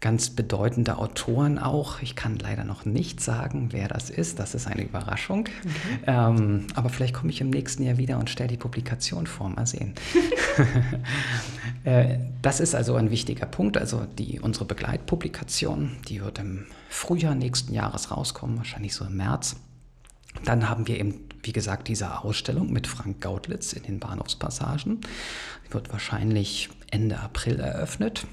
ganz 0.00 0.30
bedeutende 0.30 0.98
Autoren 0.98 1.58
auch. 1.58 2.02
Ich 2.02 2.16
kann 2.16 2.38
leider 2.38 2.64
noch 2.64 2.84
nicht 2.84 3.20
sagen, 3.20 3.68
wer 3.72 3.88
das 3.88 4.10
ist. 4.10 4.38
Das 4.38 4.54
ist 4.54 4.66
eine 4.66 4.82
Überraschung. 4.82 5.40
Okay. 5.40 5.98
Ähm, 6.06 6.66
aber 6.74 6.90
vielleicht 6.90 7.14
komme 7.14 7.30
ich 7.30 7.40
im 7.40 7.50
nächsten 7.50 7.82
Jahr 7.82 7.96
wieder 7.96 8.18
und 8.18 8.28
stelle 8.28 8.48
die 8.48 8.56
Publikation 8.56 9.26
vor. 9.26 9.48
Mal 9.48 9.66
sehen. 9.66 9.94
äh, 11.84 12.18
das 12.42 12.60
ist 12.60 12.74
also 12.74 12.94
ein 12.96 13.10
wichtiger 13.10 13.46
Punkt. 13.46 13.78
Also 13.78 14.06
die, 14.18 14.38
unsere 14.40 14.66
Begleitpublikation, 14.66 15.96
die 16.08 16.20
wird 16.20 16.38
im 16.38 16.66
Frühjahr 16.88 17.34
nächsten 17.34 17.72
Jahres 17.72 18.10
rauskommen, 18.10 18.58
wahrscheinlich 18.58 18.94
so 18.94 19.04
im 19.06 19.16
März. 19.16 19.56
Dann 20.44 20.68
haben 20.68 20.86
wir 20.86 21.00
eben, 21.00 21.20
wie 21.46 21.52
gesagt, 21.52 21.88
diese 21.88 22.20
Ausstellung 22.20 22.72
mit 22.72 22.86
Frank 22.86 23.20
Gautlitz 23.20 23.72
in 23.72 23.84
den 23.84 24.00
Bahnhofspassagen. 24.00 25.00
Die 25.66 25.74
wird 25.74 25.92
wahrscheinlich 25.92 26.68
Ende 26.90 27.18
April 27.20 27.60
eröffnet. 27.60 28.26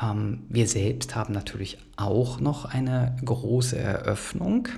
Ähm, 0.00 0.44
wir 0.48 0.66
selbst 0.66 1.14
haben 1.14 1.32
natürlich 1.32 1.78
auch 1.96 2.40
noch 2.40 2.64
eine 2.64 3.16
große 3.24 3.78
Eröffnung. 3.78 4.68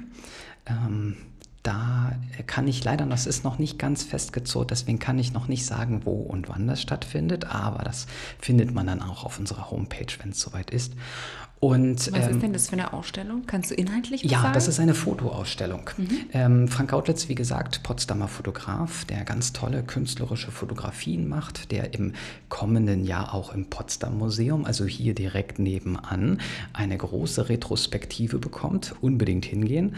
Ähm, 0.66 1.16
da 1.62 2.12
kann 2.46 2.68
ich 2.68 2.84
leider, 2.84 3.06
das 3.06 3.26
ist 3.26 3.42
noch 3.42 3.58
nicht 3.58 3.76
ganz 3.76 4.04
festgezurrt, 4.04 4.70
deswegen 4.70 5.00
kann 5.00 5.18
ich 5.18 5.32
noch 5.32 5.48
nicht 5.48 5.66
sagen, 5.66 6.02
wo 6.04 6.12
und 6.12 6.48
wann 6.48 6.68
das 6.68 6.80
stattfindet, 6.80 7.46
aber 7.46 7.82
das 7.82 8.06
findet 8.38 8.72
man 8.72 8.86
dann 8.86 9.02
auch 9.02 9.24
auf 9.24 9.40
unserer 9.40 9.72
Homepage, 9.72 10.06
wenn 10.20 10.30
es 10.30 10.40
soweit 10.40 10.70
ist. 10.70 10.92
Und, 11.66 12.12
Was 12.12 12.26
ähm, 12.26 12.30
ist 12.30 12.42
denn 12.42 12.52
das 12.52 12.68
für 12.68 12.74
eine 12.74 12.92
Ausstellung? 12.92 13.42
Kannst 13.44 13.72
du 13.72 13.74
inhaltlich 13.74 14.22
Ja, 14.22 14.40
sagen? 14.40 14.54
das 14.54 14.68
ist 14.68 14.78
eine 14.78 14.94
Fotoausstellung. 14.94 15.90
Mhm. 15.96 16.10
Ähm, 16.32 16.68
Frank 16.68 16.90
Gautlitz, 16.90 17.28
wie 17.28 17.34
gesagt, 17.34 17.82
Potsdamer 17.82 18.28
Fotograf, 18.28 19.04
der 19.06 19.24
ganz 19.24 19.52
tolle 19.52 19.82
künstlerische 19.82 20.52
Fotografien 20.52 21.28
macht, 21.28 21.72
der 21.72 21.92
im 21.92 22.12
kommenden 22.48 23.04
Jahr 23.04 23.34
auch 23.34 23.52
im 23.52 23.68
Potsdam 23.68 24.16
Museum, 24.16 24.64
also 24.64 24.84
hier 24.84 25.12
direkt 25.12 25.58
nebenan, 25.58 26.40
eine 26.72 26.96
große 26.96 27.48
Retrospektive 27.48 28.38
bekommt. 28.38 28.94
Unbedingt 29.00 29.44
hingehen. 29.44 29.96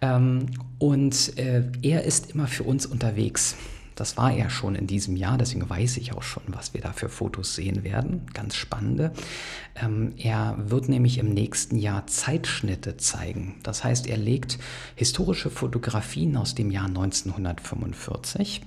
Ähm, 0.00 0.46
und 0.80 1.38
äh, 1.38 1.62
er 1.82 2.02
ist 2.02 2.32
immer 2.32 2.48
für 2.48 2.64
uns 2.64 2.86
unterwegs. 2.86 3.54
Das 3.94 4.16
war 4.16 4.32
er 4.32 4.50
schon 4.50 4.74
in 4.74 4.86
diesem 4.86 5.16
Jahr, 5.16 5.38
deswegen 5.38 5.68
weiß 5.68 5.96
ich 5.98 6.12
auch 6.12 6.22
schon, 6.22 6.42
was 6.48 6.74
wir 6.74 6.80
da 6.80 6.92
für 6.92 7.08
Fotos 7.08 7.54
sehen 7.54 7.84
werden. 7.84 8.22
Ganz 8.34 8.56
spannende. 8.56 9.12
Ähm, 9.76 10.14
er 10.16 10.56
wird 10.58 10.88
nämlich 10.88 11.18
im 11.18 11.30
nächsten 11.34 11.76
Jahr 11.76 12.06
Zeitschnitte 12.06 12.96
zeigen. 12.96 13.56
Das 13.62 13.82
heißt, 13.84 14.06
er 14.06 14.16
legt 14.16 14.58
historische 14.94 15.50
Fotografien 15.50 16.36
aus 16.36 16.54
dem 16.54 16.70
Jahr 16.70 16.86
1945 16.86 18.62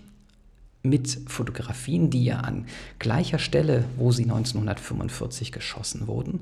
mit 0.84 1.20
Fotografien, 1.28 2.10
die 2.10 2.28
er 2.28 2.44
an 2.44 2.66
gleicher 3.00 3.40
Stelle, 3.40 3.86
wo 3.98 4.12
sie 4.12 4.24
1945 4.24 5.52
geschossen 5.52 6.08
wurden, 6.08 6.42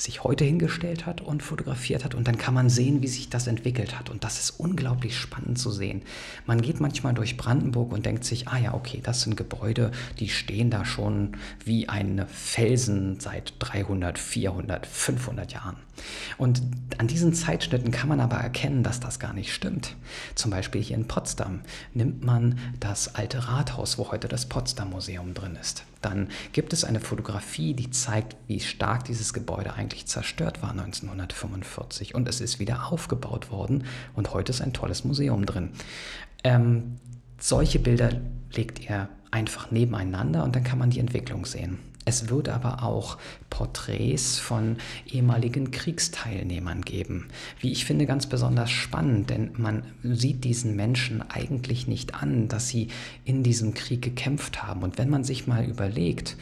sich 0.00 0.24
heute 0.24 0.44
hingestellt 0.44 1.04
hat 1.04 1.20
und 1.20 1.42
fotografiert 1.42 2.04
hat 2.04 2.14
und 2.14 2.26
dann 2.26 2.38
kann 2.38 2.54
man 2.54 2.70
sehen, 2.70 3.02
wie 3.02 3.08
sich 3.08 3.28
das 3.28 3.46
entwickelt 3.46 3.98
hat. 3.98 4.08
Und 4.08 4.24
das 4.24 4.38
ist 4.38 4.50
unglaublich 4.58 5.16
spannend 5.16 5.58
zu 5.58 5.70
sehen. 5.70 6.02
Man 6.46 6.62
geht 6.62 6.80
manchmal 6.80 7.12
durch 7.12 7.36
Brandenburg 7.36 7.92
und 7.92 8.06
denkt 8.06 8.24
sich, 8.24 8.48
ah 8.48 8.58
ja, 8.58 8.74
okay, 8.74 9.00
das 9.02 9.22
sind 9.22 9.36
Gebäude, 9.36 9.90
die 10.18 10.28
stehen 10.28 10.70
da 10.70 10.84
schon 10.84 11.36
wie 11.64 11.88
ein 11.88 12.26
Felsen 12.28 13.20
seit 13.20 13.54
300, 13.58 14.18
400, 14.18 14.86
500 14.86 15.52
Jahren. 15.52 15.76
Und 16.38 16.62
an 16.98 17.06
diesen 17.06 17.32
Zeitschnitten 17.34 17.90
kann 17.90 18.08
man 18.08 18.20
aber 18.20 18.36
erkennen, 18.36 18.82
dass 18.82 19.00
das 19.00 19.18
gar 19.18 19.32
nicht 19.32 19.52
stimmt. 19.52 19.96
Zum 20.34 20.50
Beispiel 20.50 20.82
hier 20.82 20.96
in 20.96 21.08
Potsdam 21.08 21.60
nimmt 21.94 22.24
man 22.24 22.58
das 22.78 23.14
alte 23.14 23.48
Rathaus, 23.48 23.98
wo 23.98 24.10
heute 24.10 24.28
das 24.28 24.46
Potsdam 24.46 24.90
Museum 24.90 25.34
drin 25.34 25.56
ist. 25.60 25.84
Dann 26.02 26.28
gibt 26.52 26.72
es 26.72 26.84
eine 26.84 27.00
Fotografie, 27.00 27.74
die 27.74 27.90
zeigt, 27.90 28.36
wie 28.46 28.60
stark 28.60 29.04
dieses 29.04 29.32
Gebäude 29.32 29.74
eigentlich 29.74 30.06
zerstört 30.06 30.62
war 30.62 30.70
1945. 30.70 32.14
Und 32.14 32.28
es 32.28 32.40
ist 32.40 32.58
wieder 32.58 32.90
aufgebaut 32.90 33.50
worden 33.50 33.84
und 34.14 34.32
heute 34.32 34.52
ist 34.52 34.60
ein 34.60 34.72
tolles 34.72 35.04
Museum 35.04 35.44
drin. 35.44 35.70
Ähm, 36.42 36.96
solche 37.38 37.78
Bilder 37.78 38.12
legt 38.52 38.88
er 38.88 39.08
einfach 39.30 39.70
nebeneinander 39.70 40.44
und 40.44 40.56
dann 40.56 40.64
kann 40.64 40.78
man 40.78 40.90
die 40.90 41.00
Entwicklung 41.00 41.44
sehen. 41.44 41.78
Es 42.04 42.28
wird 42.30 42.48
aber 42.48 42.82
auch 42.82 43.18
Porträts 43.50 44.38
von 44.38 44.76
ehemaligen 45.06 45.70
Kriegsteilnehmern 45.70 46.82
geben. 46.82 47.28
Wie 47.60 47.70
ich 47.70 47.84
finde, 47.84 48.06
ganz 48.06 48.26
besonders 48.26 48.70
spannend, 48.70 49.30
denn 49.30 49.50
man 49.56 49.84
sieht 50.02 50.44
diesen 50.44 50.76
Menschen 50.76 51.22
eigentlich 51.30 51.86
nicht 51.86 52.14
an, 52.14 52.48
dass 52.48 52.68
sie 52.68 52.88
in 53.24 53.42
diesem 53.42 53.74
Krieg 53.74 54.02
gekämpft 54.02 54.62
haben. 54.62 54.82
Und 54.82 54.98
wenn 54.98 55.10
man 55.10 55.24
sich 55.24 55.46
mal 55.46 55.64
überlegt, 55.64 56.36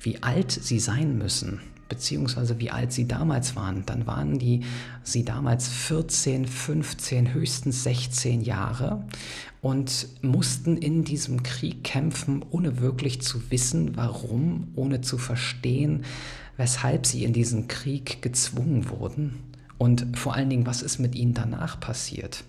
wie 0.00 0.22
alt 0.22 0.50
sie 0.50 0.80
sein 0.80 1.16
müssen, 1.16 1.60
beziehungsweise 1.88 2.58
wie 2.60 2.70
alt 2.70 2.92
sie 2.92 3.06
damals 3.06 3.56
waren, 3.56 3.84
dann 3.86 4.06
waren 4.06 4.38
die 4.38 4.60
sie 5.02 5.24
damals 5.24 5.68
14, 5.68 6.46
15, 6.46 7.34
höchstens 7.34 7.84
16 7.84 8.42
Jahre 8.42 9.04
und 9.60 10.08
mussten 10.22 10.76
in 10.76 11.04
diesem 11.04 11.42
Krieg 11.42 11.84
kämpfen, 11.84 12.44
ohne 12.50 12.80
wirklich 12.80 13.22
zu 13.22 13.50
wissen, 13.50 13.96
warum, 13.96 14.68
ohne 14.74 15.00
zu 15.00 15.18
verstehen, 15.18 16.04
weshalb 16.56 17.06
sie 17.06 17.24
in 17.24 17.32
diesen 17.32 17.68
Krieg 17.68 18.22
gezwungen 18.22 18.88
wurden 18.90 19.53
und 19.78 20.16
vor 20.16 20.34
allen 20.34 20.50
Dingen, 20.50 20.66
was 20.66 20.82
ist 20.82 20.98
mit 20.98 21.14
ihnen 21.14 21.34
danach 21.34 21.80
passiert. 21.80 22.44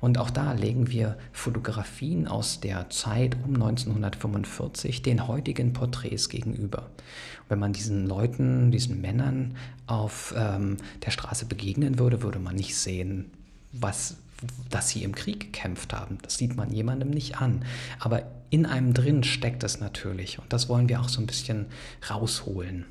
Und 0.00 0.18
auch 0.18 0.30
da 0.30 0.52
legen 0.52 0.90
wir 0.90 1.16
Fotografien 1.32 2.26
aus 2.26 2.60
der 2.60 2.90
Zeit 2.90 3.36
um 3.44 3.54
1945 3.54 5.02
den 5.02 5.26
heutigen 5.26 5.72
Porträts 5.72 6.28
gegenüber. 6.28 6.90
Wenn 7.48 7.58
man 7.58 7.72
diesen 7.72 8.06
Leuten, 8.06 8.70
diesen 8.70 9.00
Männern 9.00 9.56
auf 9.86 10.34
ähm, 10.36 10.76
der 11.04 11.10
Straße 11.10 11.46
begegnen 11.46 11.98
würde, 11.98 12.22
würde 12.22 12.38
man 12.38 12.56
nicht 12.56 12.76
sehen, 12.76 13.30
was 13.72 14.16
dass 14.68 14.90
sie 14.90 15.04
im 15.04 15.14
Krieg 15.14 15.40
gekämpft 15.40 15.92
haben. 15.92 16.18
Das 16.22 16.36
sieht 16.36 16.56
man 16.56 16.72
jemandem 16.72 17.10
nicht 17.10 17.38
an. 17.38 17.64
Aber 17.98 18.24
in 18.50 18.66
einem 18.66 18.92
drin 18.92 19.24
steckt 19.24 19.64
es 19.64 19.80
natürlich. 19.80 20.38
Und 20.38 20.52
das 20.52 20.68
wollen 20.68 20.88
wir 20.88 21.00
auch 21.00 21.08
so 21.08 21.20
ein 21.20 21.26
bisschen 21.26 21.66
rausholen. 22.10 22.84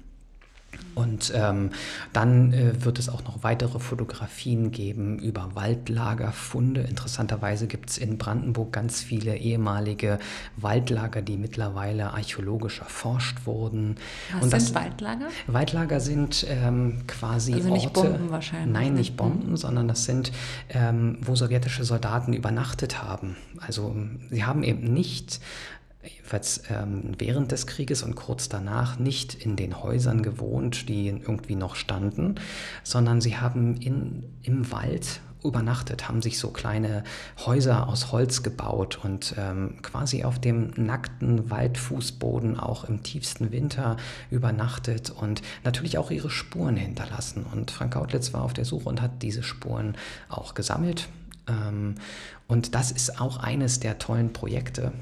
Und 0.96 1.32
ähm, 1.36 1.72
dann 2.12 2.54
äh, 2.54 2.86
wird 2.86 3.00
es 3.00 3.10
auch 3.10 3.24
noch 3.24 3.44
weitere 3.44 3.80
Fotografien 3.80 4.72
geben 4.72 5.18
über 5.18 5.52
Waldlagerfunde. 5.56 6.82
Interessanterweise 6.82 7.68
gibt 7.68 7.90
es 7.90 7.98
in 7.98 8.18
Brandenburg 8.18 8.72
ganz 8.72 9.02
viele 9.02 9.36
ehemalige 9.36 10.20
Waldlager, 10.58 11.22
die 11.22 11.38
mittlerweile 11.38 12.14
archäologisch 12.14 12.80
erforscht 12.80 13.46
wurden. 13.46 13.96
Was 14.34 14.44
Und 14.44 14.50
sind 14.52 14.54
das, 14.54 14.76
Waldlager? 14.76 15.28
Waldlager 15.48 16.00
sind 16.00 16.46
ähm, 16.50 17.02
quasi 17.08 17.54
also 17.54 17.74
nicht 17.74 17.98
Orte, 17.98 18.10
Bomben 18.10 18.30
wahrscheinlich. 18.30 18.74
Nein, 18.74 18.94
nicht 18.94 19.18
Bomben, 19.18 19.52
mhm. 19.52 19.58
sondern 19.58 19.88
das 19.88 20.06
sind, 20.06 20.32
ähm, 20.70 21.18
wo 21.22 21.36
sowjetische 21.36 21.84
Soldaten 21.84 22.34
übernachtet 22.34 23.02
haben. 23.02 23.36
Also 23.60 23.96
sie 24.30 24.44
haben 24.44 24.64
eben 24.64 24.94
nicht 24.94 25.40
jedenfalls 26.06 26.64
ähm, 26.70 27.14
während 27.18 27.52
des 27.52 27.68
Krieges 27.68 28.04
und 28.04 28.16
kurz 28.16 28.50
danach 28.50 29.00
nicht 29.00 29.34
in 29.34 29.56
den 29.56 29.82
Häusern 29.82 30.22
gewohnt, 30.22 30.90
die 30.90 31.08
irgendwie 31.08 31.56
noch 31.56 31.76
standen, 31.76 32.36
sondern 32.84 33.22
sie 33.22 33.38
haben 33.38 33.78
in, 33.78 34.24
im 34.44 34.72
Wald 34.72 35.22
übernachtet, 35.44 36.08
haben 36.08 36.22
sich 36.22 36.40
so 36.40 36.50
kleine 36.50 37.04
Häuser 37.46 37.88
aus 37.88 38.12
Holz 38.12 38.44
gebaut 38.44 39.00
und 39.04 39.36
ähm, 39.38 39.82
quasi 39.82 40.24
auf 40.24 40.40
dem 40.40 40.72
nackten 40.76 41.50
Waldfußboden 41.50 42.60
auch 42.60 42.86
im 42.86 43.04
tiefsten 43.04 43.52
Winter 43.52 43.98
übernachtet 44.32 45.10
und 45.10 45.42
natürlich 45.64 45.98
auch 45.98 46.12
ihre 46.12 46.30
Spuren 46.30 46.78
hinterlassen. 46.78 47.46
Und 47.52 47.72
Frank 47.72 47.94
Gautlitz 47.94 48.34
war 48.34 48.44
auf 48.44 48.54
der 48.54 48.66
Suche 48.66 48.90
und 48.90 49.02
hat 49.02 49.22
diese 49.22 49.44
Spuren 49.44 49.96
auch 50.30 50.54
gesammelt. 50.54 51.10
Ähm, 51.48 51.96
und 52.48 52.76
das 52.76 52.92
ist 52.92 53.20
auch 53.20 53.38
eines 53.38 53.80
der 53.80 54.00
tollen 54.00 54.32
Projekte, 54.34 54.94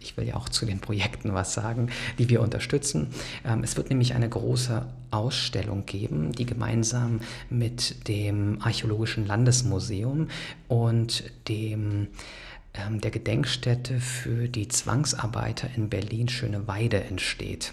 ich 0.00 0.16
will 0.16 0.26
ja 0.26 0.36
auch 0.36 0.48
zu 0.48 0.66
den 0.66 0.80
Projekten 0.80 1.34
was 1.34 1.54
sagen, 1.54 1.90
die 2.18 2.28
wir 2.28 2.40
unterstützen. 2.40 3.08
Ähm, 3.44 3.62
es 3.62 3.76
wird 3.76 3.90
nämlich 3.90 4.14
eine 4.14 4.28
große 4.28 4.86
Ausstellung 5.10 5.86
geben, 5.86 6.32
die 6.32 6.46
gemeinsam 6.46 7.20
mit 7.50 8.08
dem 8.08 8.60
Archäologischen 8.60 9.26
Landesmuseum 9.26 10.28
und 10.68 11.24
dem 11.48 12.08
ähm, 12.74 13.00
der 13.00 13.10
Gedenkstätte 13.10 14.00
für 14.00 14.48
die 14.48 14.68
Zwangsarbeiter 14.68 15.68
in 15.74 15.88
Berlin 15.88 16.28
Schöneweide 16.28 17.02
entsteht. 17.04 17.72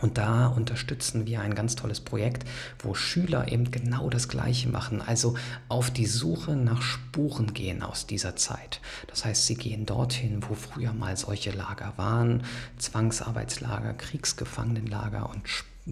Und 0.00 0.18
da 0.18 0.46
unterstützen 0.46 1.26
wir 1.26 1.40
ein 1.40 1.54
ganz 1.54 1.74
tolles 1.74 2.00
Projekt, 2.00 2.48
wo 2.78 2.94
Schüler 2.94 3.50
eben 3.50 3.70
genau 3.70 4.08
das 4.08 4.28
Gleiche 4.28 4.68
machen, 4.68 5.02
also 5.02 5.34
auf 5.68 5.90
die 5.90 6.06
Suche 6.06 6.54
nach 6.54 6.80
Spuren 6.80 7.52
gehen 7.52 7.82
aus 7.82 8.06
dieser 8.06 8.36
Zeit. 8.36 8.80
Das 9.08 9.24
heißt, 9.24 9.46
sie 9.46 9.56
gehen 9.56 9.86
dorthin, 9.86 10.44
wo 10.48 10.54
früher 10.54 10.92
mal 10.92 11.16
solche 11.16 11.50
Lager 11.50 11.92
waren, 11.96 12.44
Zwangsarbeitslager, 12.78 13.94
Kriegsgefangenenlager 13.94 15.28
und 15.28 15.42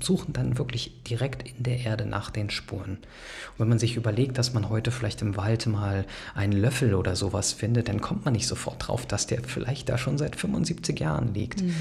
suchen 0.00 0.32
dann 0.32 0.58
wirklich 0.58 1.02
direkt 1.04 1.48
in 1.48 1.62
der 1.62 1.78
Erde 1.80 2.06
nach 2.06 2.30
den 2.30 2.50
Spuren. 2.50 2.98
Und 2.98 3.58
wenn 3.58 3.68
man 3.68 3.78
sich 3.78 3.96
überlegt, 3.96 4.38
dass 4.38 4.54
man 4.54 4.68
heute 4.68 4.90
vielleicht 4.90 5.22
im 5.22 5.36
Wald 5.36 5.66
mal 5.66 6.04
einen 6.34 6.52
Löffel 6.52 6.94
oder 6.94 7.16
sowas 7.16 7.52
findet, 7.52 7.88
dann 7.88 8.00
kommt 8.00 8.24
man 8.24 8.34
nicht 8.34 8.46
sofort 8.46 8.86
drauf, 8.86 9.06
dass 9.06 9.26
der 9.26 9.42
vielleicht 9.42 9.88
da 9.88 9.98
schon 9.98 10.18
seit 10.18 10.36
75 10.36 11.00
Jahren 11.00 11.34
liegt. 11.34 11.62
Mhm. 11.62 11.74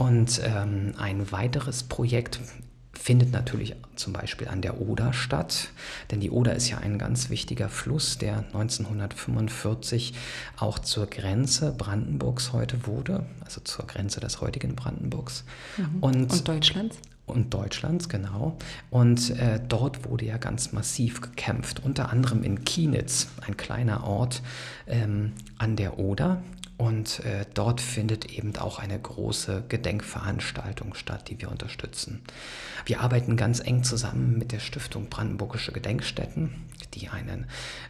Und 0.00 0.40
ähm, 0.42 0.94
ein 0.96 1.30
weiteres 1.30 1.82
Projekt 1.82 2.40
findet 2.94 3.32
natürlich 3.32 3.76
zum 3.96 4.14
Beispiel 4.14 4.48
an 4.48 4.62
der 4.62 4.80
Oder 4.80 5.12
statt, 5.12 5.68
denn 6.10 6.20
die 6.20 6.30
Oder 6.30 6.54
ist 6.54 6.70
ja 6.70 6.78
ein 6.78 6.98
ganz 6.98 7.28
wichtiger 7.28 7.68
Fluss, 7.68 8.16
der 8.16 8.38
1945 8.38 10.14
auch 10.56 10.78
zur 10.78 11.06
Grenze 11.06 11.72
Brandenburgs 11.76 12.54
heute 12.54 12.86
wurde, 12.86 13.26
also 13.44 13.60
zur 13.60 13.86
Grenze 13.86 14.20
des 14.20 14.40
heutigen 14.40 14.74
Brandenburgs. 14.74 15.44
Mhm. 15.76 15.98
Und, 16.00 16.32
und 16.32 16.48
Deutschlands? 16.48 16.96
und 17.26 17.52
Deutschlands, 17.52 18.08
genau. 18.08 18.56
Und 18.88 19.28
äh, 19.38 19.60
dort 19.68 20.08
wurde 20.08 20.24
ja 20.24 20.38
ganz 20.38 20.72
massiv 20.72 21.20
gekämpft, 21.20 21.82
unter 21.84 22.08
anderem 22.08 22.42
in 22.42 22.64
Kienitz, 22.64 23.28
ein 23.46 23.58
kleiner 23.58 24.04
Ort 24.04 24.40
ähm, 24.86 25.32
an 25.58 25.76
der 25.76 25.98
Oder. 25.98 26.42
Und 26.80 27.22
äh, 27.26 27.44
dort 27.52 27.82
findet 27.82 28.32
eben 28.32 28.56
auch 28.56 28.78
eine 28.78 28.98
große 28.98 29.64
Gedenkveranstaltung 29.68 30.94
statt, 30.94 31.28
die 31.28 31.38
wir 31.38 31.50
unterstützen. 31.50 32.22
Wir 32.86 33.02
arbeiten 33.02 33.36
ganz 33.36 33.60
eng 33.60 33.84
zusammen 33.84 34.38
mit 34.38 34.50
der 34.50 34.60
Stiftung 34.60 35.10
Brandenburgische 35.10 35.72
Gedenkstätten, 35.72 36.54
die 36.94 37.10
ein 37.10 37.46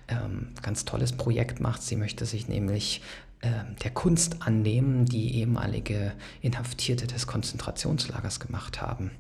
ähm, 0.09 0.49
ganz 0.61 0.87
tolles 0.87 1.12
Projekt 1.12 1.61
macht. 1.61 1.85
Sie 1.85 1.94
möchte 1.94 2.26
sich 2.26 2.49
nämlich 2.49 3.00
ähm, 3.42 3.76
der 3.80 3.92
Kunst 3.92 4.42
annehmen, 4.42 5.04
die 5.04 5.37
ehemalige 5.37 6.12
Inhaftierte 6.40 7.06
des 7.06 7.28
Konzentrationslagers 7.28 8.40
gemacht 8.40 8.82
haben. 8.82 9.12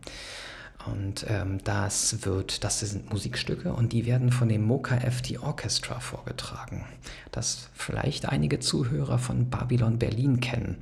Und 0.86 1.26
ähm, 1.28 1.58
das 1.64 2.24
wird, 2.24 2.64
das 2.64 2.80
sind 2.80 3.10
Musikstücke 3.10 3.72
und 3.72 3.92
die 3.92 4.06
werden 4.06 4.32
von 4.32 4.48
dem 4.48 4.64
Mocha 4.64 4.98
FT 4.98 5.42
Orchestra 5.42 6.00
vorgetragen, 6.00 6.84
das 7.32 7.68
vielleicht 7.74 8.26
einige 8.26 8.60
Zuhörer 8.60 9.18
von 9.18 9.50
Babylon 9.50 9.98
Berlin 9.98 10.40
kennen. 10.40 10.78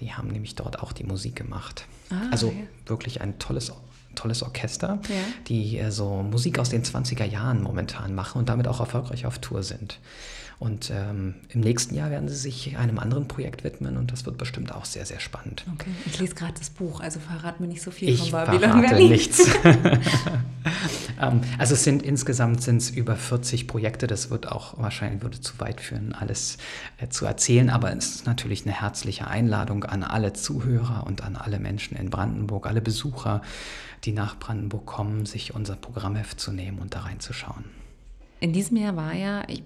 Die 0.00 0.12
haben 0.12 0.28
nämlich 0.28 0.56
dort 0.56 0.80
auch 0.82 0.92
die 0.92 1.04
Musik 1.04 1.36
gemacht. 1.36 1.86
Ah, 2.10 2.28
also 2.30 2.48
ja. 2.48 2.66
wirklich 2.86 3.20
ein 3.20 3.38
tolles 3.38 3.72
tolles 4.14 4.42
Orchester, 4.44 5.00
ja. 5.08 5.14
die 5.48 5.78
äh, 5.78 5.90
so 5.90 6.22
Musik 6.22 6.58
aus 6.58 6.70
den 6.70 6.84
20er 6.84 7.24
Jahren 7.24 7.62
momentan 7.62 8.14
machen 8.14 8.38
und 8.38 8.48
damit 8.48 8.68
auch 8.68 8.78
erfolgreich 8.78 9.26
auf 9.26 9.40
Tour 9.40 9.62
sind. 9.62 9.98
Und 10.58 10.90
ähm, 10.90 11.34
im 11.48 11.60
nächsten 11.60 11.94
Jahr 11.94 12.10
werden 12.10 12.28
sie 12.28 12.36
sich 12.36 12.76
einem 12.76 12.98
anderen 12.98 13.28
Projekt 13.28 13.64
widmen 13.64 13.96
und 13.96 14.12
das 14.12 14.24
wird 14.24 14.38
bestimmt 14.38 14.72
auch 14.72 14.84
sehr, 14.84 15.04
sehr 15.04 15.20
spannend. 15.20 15.64
Okay, 15.74 15.90
ich 16.06 16.18
lese 16.18 16.34
gerade 16.34 16.54
das 16.58 16.70
Buch, 16.70 17.00
also 17.00 17.20
verrat 17.20 17.60
mir 17.60 17.66
nicht 17.66 17.82
so 17.82 17.90
viel 17.90 18.08
ich 18.08 18.30
von 18.30 18.30
Babylon 18.30 18.60
verrate 18.60 18.88
Berlin. 18.88 19.10
nichts. 19.10 19.46
ähm, 21.20 21.40
also 21.58 21.74
es 21.74 21.84
sind 21.84 22.02
insgesamt 22.02 22.62
sind 22.62 22.78
es 22.78 22.90
über 22.90 23.16
40 23.16 23.66
Projekte, 23.66 24.06
das 24.06 24.30
wird 24.30 24.50
auch 24.50 24.78
wahrscheinlich 24.78 25.22
würde 25.22 25.40
zu 25.40 25.58
weit 25.58 25.80
führen, 25.80 26.12
alles 26.12 26.58
äh, 26.98 27.08
zu 27.08 27.26
erzählen, 27.26 27.70
aber 27.70 27.94
es 27.96 28.16
ist 28.16 28.26
natürlich 28.26 28.64
eine 28.64 28.80
herzliche 28.80 29.26
Einladung 29.26 29.84
an 29.84 30.02
alle 30.02 30.32
Zuhörer 30.32 31.04
und 31.06 31.22
an 31.22 31.36
alle 31.36 31.58
Menschen 31.58 31.96
in 31.96 32.10
Brandenburg, 32.10 32.66
alle 32.66 32.80
Besucher, 32.80 33.42
die 34.04 34.12
nach 34.12 34.38
Brandenburg 34.38 34.86
kommen, 34.86 35.26
sich 35.26 35.54
unser 35.54 35.76
Programmheft 35.76 36.38
zu 36.38 36.52
nehmen 36.52 36.78
und 36.78 36.94
da 36.94 37.00
reinzuschauen. 37.00 37.64
In 38.40 38.52
diesem 38.52 38.76
Jahr 38.76 38.96
war 38.96 39.14
ja, 39.14 39.42
ich, 39.48 39.62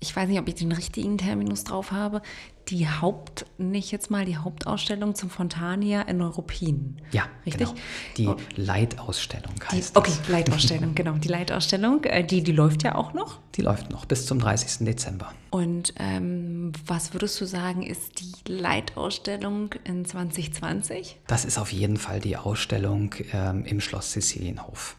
ich 0.00 0.14
weiß 0.14 0.28
nicht, 0.28 0.38
ob 0.38 0.48
ich 0.48 0.54
den 0.54 0.72
richtigen 0.72 1.18
Terminus 1.18 1.64
drauf 1.64 1.92
habe, 1.92 2.22
die 2.68 2.86
Haupt, 2.88 3.46
nicht 3.56 3.90
jetzt 3.92 4.10
mal 4.10 4.24
die 4.24 4.36
Hauptausstellung 4.36 5.14
zum 5.14 5.30
Fontania 5.30 6.02
in 6.02 6.18
Neuruppin. 6.18 6.96
Ja, 7.12 7.26
richtig. 7.46 7.68
Genau. 7.68 7.80
Die 8.16 8.26
oh. 8.26 8.36
Leitausstellung 8.56 9.54
heißt 9.72 9.94
die, 9.94 9.98
Okay, 9.98 10.12
das. 10.18 10.28
Leitausstellung, 10.28 10.94
genau. 10.94 11.12
Die 11.12 11.28
Leitausstellung, 11.28 12.04
äh, 12.04 12.24
die, 12.24 12.42
die 12.42 12.52
läuft 12.52 12.82
ja 12.82 12.94
auch 12.94 13.14
noch. 13.14 13.38
Die 13.54 13.62
läuft 13.62 13.90
noch 13.90 14.04
bis 14.04 14.26
zum 14.26 14.38
30. 14.38 14.84
Dezember. 14.84 15.32
Und 15.50 15.94
ähm, 15.98 16.72
was 16.86 17.14
würdest 17.14 17.40
du 17.40 17.46
sagen, 17.46 17.82
ist 17.82 18.20
die 18.20 18.52
Leitausstellung 18.52 19.74
in 19.84 20.04
2020? 20.04 21.18
Das 21.26 21.44
ist 21.46 21.58
auf 21.58 21.72
jeden 21.72 21.96
Fall 21.96 22.20
die 22.20 22.36
Ausstellung 22.36 23.14
ähm, 23.32 23.64
im 23.64 23.80
Schloss 23.80 24.12
Sizilienhof. 24.12 24.96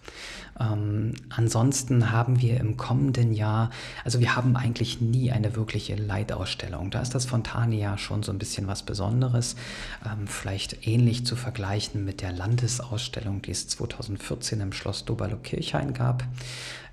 Ähm, 0.59 1.13
ansonsten 1.29 2.11
haben 2.11 2.41
wir 2.41 2.59
im 2.59 2.77
kommenden 2.77 3.33
Jahr, 3.33 3.69
also 4.03 4.19
wir 4.19 4.35
haben 4.35 4.55
eigentlich 4.55 5.01
nie 5.01 5.31
eine 5.31 5.55
wirkliche 5.55 5.95
Leitausstellung. 5.95 6.91
Da 6.91 7.01
ist 7.01 7.15
das 7.15 7.25
Fontania 7.25 7.97
schon 7.97 8.23
so 8.23 8.31
ein 8.31 8.39
bisschen 8.39 8.67
was 8.67 8.83
Besonderes. 8.83 9.55
Ähm, 10.05 10.27
vielleicht 10.27 10.87
ähnlich 10.87 11.25
zu 11.25 11.35
vergleichen 11.35 12.03
mit 12.03 12.21
der 12.21 12.31
Landesausstellung, 12.31 13.41
die 13.41 13.51
es 13.51 13.67
2014 13.69 14.61
im 14.61 14.73
Schloss 14.73 15.05
Doberlo-Kirchhain 15.05 15.93
gab, 15.93 16.23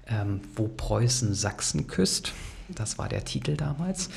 ähm, 0.06 0.40
wo 0.54 0.68
Preußen 0.68 1.34
Sachsen 1.34 1.86
küsst. 1.86 2.32
Das 2.68 2.98
war 2.98 3.08
der 3.08 3.24
Titel 3.24 3.56
damals. 3.56 4.10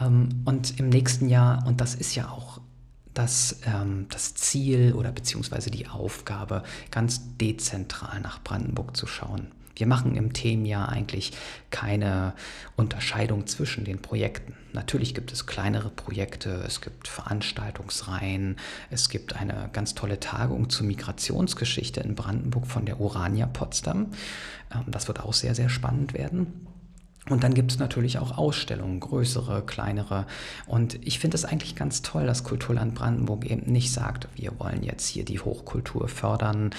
Ähm, 0.00 0.42
und 0.44 0.78
im 0.78 0.88
nächsten 0.88 1.28
Jahr, 1.28 1.66
und 1.66 1.80
das 1.80 1.94
ist 1.94 2.14
ja 2.14 2.28
auch 2.28 2.60
das, 3.14 3.60
ähm, 3.66 4.06
das 4.10 4.34
Ziel 4.34 4.94
oder 4.94 5.12
beziehungsweise 5.12 5.70
die 5.70 5.88
Aufgabe, 5.88 6.62
ganz 6.90 7.36
dezentral 7.38 8.20
nach 8.20 8.42
Brandenburg 8.42 8.96
zu 8.96 9.06
schauen. 9.06 9.48
Wir 9.80 9.86
machen 9.86 10.14
im 10.14 10.34
Themenjahr 10.34 10.90
eigentlich 10.90 11.32
keine 11.70 12.34
Unterscheidung 12.76 13.46
zwischen 13.46 13.86
den 13.86 14.02
Projekten. 14.02 14.54
Natürlich 14.74 15.14
gibt 15.14 15.32
es 15.32 15.46
kleinere 15.46 15.88
Projekte, 15.88 16.62
es 16.66 16.82
gibt 16.82 17.08
Veranstaltungsreihen, 17.08 18.56
es 18.90 19.08
gibt 19.08 19.36
eine 19.36 19.70
ganz 19.72 19.94
tolle 19.94 20.20
Tagung 20.20 20.68
zur 20.68 20.86
Migrationsgeschichte 20.86 22.00
in 22.00 22.14
Brandenburg 22.14 22.66
von 22.66 22.84
der 22.84 23.00
Urania 23.00 23.46
Potsdam. 23.46 24.08
Ähm, 24.70 24.84
das 24.88 25.08
wird 25.08 25.20
auch 25.20 25.32
sehr, 25.32 25.54
sehr 25.54 25.70
spannend 25.70 26.12
werden. 26.12 26.66
Und 27.30 27.44
dann 27.44 27.54
gibt 27.54 27.70
es 27.70 27.78
natürlich 27.78 28.18
auch 28.18 28.36
Ausstellungen, 28.36 29.00
größere, 29.00 29.64
kleinere. 29.64 30.26
Und 30.66 30.98
ich 31.06 31.20
finde 31.20 31.36
es 31.36 31.44
eigentlich 31.44 31.76
ganz 31.76 32.02
toll, 32.02 32.26
dass 32.26 32.44
Kulturland 32.44 32.94
Brandenburg 32.94 33.48
eben 33.48 33.70
nicht 33.72 33.92
sagt, 33.92 34.28
wir 34.34 34.58
wollen 34.58 34.82
jetzt 34.82 35.06
hier 35.06 35.24
die 35.24 35.38
Hochkultur 35.38 36.08
fördern, 36.08 36.70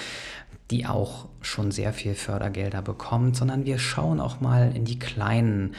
die 0.70 0.86
auch 0.86 1.28
schon 1.40 1.70
sehr 1.70 1.92
viel 1.92 2.14
Fördergelder 2.14 2.82
bekommt, 2.82 3.36
sondern 3.36 3.64
wir 3.64 3.78
schauen 3.78 4.20
auch 4.20 4.40
mal 4.40 4.72
in 4.74 4.84
die 4.84 4.98
kleinen 4.98 5.74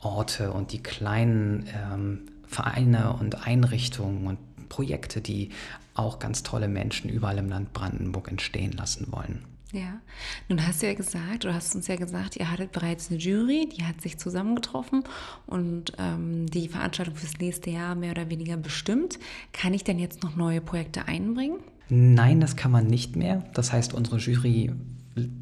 Orte 0.00 0.52
und 0.52 0.72
die 0.72 0.82
kleinen 0.82 1.66
ähm, 1.74 2.20
Vereine 2.46 3.14
und 3.20 3.46
Einrichtungen 3.46 4.26
und 4.26 4.68
Projekte, 4.68 5.20
die 5.20 5.50
auch 5.94 6.18
ganz 6.18 6.42
tolle 6.42 6.68
Menschen 6.68 7.08
überall 7.08 7.38
im 7.38 7.48
Land 7.48 7.72
Brandenburg 7.72 8.28
entstehen 8.28 8.72
lassen 8.72 9.08
wollen. 9.10 9.44
Ja, 9.72 10.00
nun 10.48 10.66
hast 10.66 10.82
du 10.82 10.86
ja 10.86 10.94
gesagt, 10.94 11.44
du 11.44 11.52
hast 11.52 11.74
uns 11.74 11.88
ja 11.88 11.96
gesagt, 11.96 12.36
ihr 12.36 12.50
hattet 12.50 12.72
bereits 12.72 13.10
eine 13.10 13.18
Jury, 13.18 13.68
die 13.68 13.84
hat 13.84 14.00
sich 14.00 14.16
zusammengetroffen 14.16 15.04
und 15.46 15.92
ähm, 15.98 16.46
die 16.46 16.68
Veranstaltung 16.68 17.16
fürs 17.16 17.38
nächste 17.38 17.68
Jahr 17.68 17.94
mehr 17.94 18.12
oder 18.12 18.30
weniger 18.30 18.56
bestimmt. 18.56 19.18
Kann 19.52 19.74
ich 19.74 19.84
denn 19.84 19.98
jetzt 19.98 20.22
noch 20.22 20.36
neue 20.36 20.62
Projekte 20.62 21.06
einbringen? 21.06 21.58
Nein, 21.90 22.40
das 22.40 22.56
kann 22.56 22.70
man 22.70 22.86
nicht 22.86 23.16
mehr. 23.16 23.44
Das 23.52 23.72
heißt, 23.72 23.92
unsere 23.92 24.16
Jury 24.16 24.72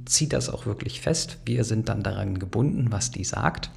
zieht 0.05 0.33
das 0.33 0.49
auch 0.49 0.67
wirklich 0.67 1.01
fest. 1.01 1.39
Wir 1.45 1.65
sind 1.65 1.89
dann 1.89 2.03
daran 2.03 2.39
gebunden, 2.39 2.87
was 2.91 3.11
die 3.11 3.25
sagt. 3.25 3.71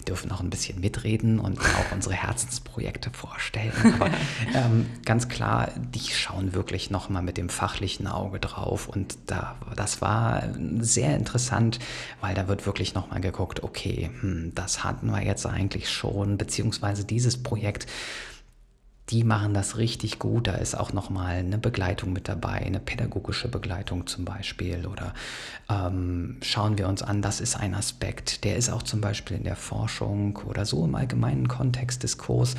Wir 0.00 0.04
dürfen 0.06 0.32
auch 0.32 0.40
ein 0.40 0.48
bisschen 0.48 0.80
mitreden 0.80 1.38
und 1.38 1.60
auch 1.60 1.92
unsere 1.92 2.14
Herzensprojekte 2.14 3.10
vorstellen. 3.10 3.72
Aber 3.94 4.10
ähm, 4.54 4.86
ganz 5.04 5.28
klar, 5.28 5.68
die 5.76 6.00
schauen 6.00 6.54
wirklich 6.54 6.90
nochmal 6.90 7.22
mit 7.22 7.36
dem 7.36 7.50
fachlichen 7.50 8.06
Auge 8.06 8.40
drauf. 8.40 8.88
Und 8.88 9.18
da, 9.26 9.56
das 9.76 10.00
war 10.00 10.42
sehr 10.78 11.14
interessant, 11.16 11.80
weil 12.22 12.34
da 12.34 12.48
wird 12.48 12.64
wirklich 12.64 12.94
nochmal 12.94 13.20
geguckt, 13.20 13.62
okay, 13.62 14.10
hm, 14.20 14.52
das 14.54 14.84
hatten 14.84 15.10
wir 15.10 15.22
jetzt 15.22 15.44
eigentlich 15.44 15.90
schon, 15.90 16.38
beziehungsweise 16.38 17.04
dieses 17.04 17.42
Projekt 17.42 17.86
die 19.10 19.24
machen 19.24 19.54
das 19.54 19.76
richtig 19.76 20.18
gut. 20.18 20.46
Da 20.46 20.54
ist 20.54 20.76
auch 20.76 20.92
nochmal 20.92 21.36
eine 21.36 21.58
Begleitung 21.58 22.12
mit 22.12 22.28
dabei, 22.28 22.64
eine 22.64 22.78
pädagogische 22.78 23.48
Begleitung 23.48 24.06
zum 24.06 24.24
Beispiel. 24.24 24.86
Oder 24.86 25.14
ähm, 25.68 26.36
schauen 26.42 26.78
wir 26.78 26.88
uns 26.88 27.02
an, 27.02 27.22
das 27.22 27.40
ist 27.40 27.56
ein 27.56 27.74
Aspekt, 27.74 28.44
der 28.44 28.56
ist 28.56 28.70
auch 28.70 28.82
zum 28.82 29.00
Beispiel 29.00 29.36
in 29.36 29.44
der 29.44 29.56
Forschung 29.56 30.38
oder 30.46 30.64
so 30.64 30.84
im 30.84 30.94
allgemeinen 30.94 31.48
Kontextdiskurs 31.48 32.54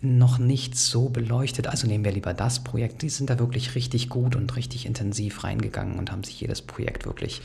noch 0.00 0.38
nicht 0.38 0.76
so 0.76 1.08
beleuchtet. 1.08 1.66
Also 1.66 1.88
nehmen 1.88 2.04
wir 2.04 2.12
lieber 2.12 2.34
das 2.34 2.62
Projekt. 2.62 3.02
Die 3.02 3.08
sind 3.08 3.30
da 3.30 3.38
wirklich 3.38 3.74
richtig 3.74 4.08
gut 4.08 4.36
und 4.36 4.54
richtig 4.54 4.86
intensiv 4.86 5.42
reingegangen 5.42 5.98
und 5.98 6.12
haben 6.12 6.22
sich 6.22 6.40
jedes 6.40 6.62
Projekt 6.62 7.06
wirklich 7.06 7.42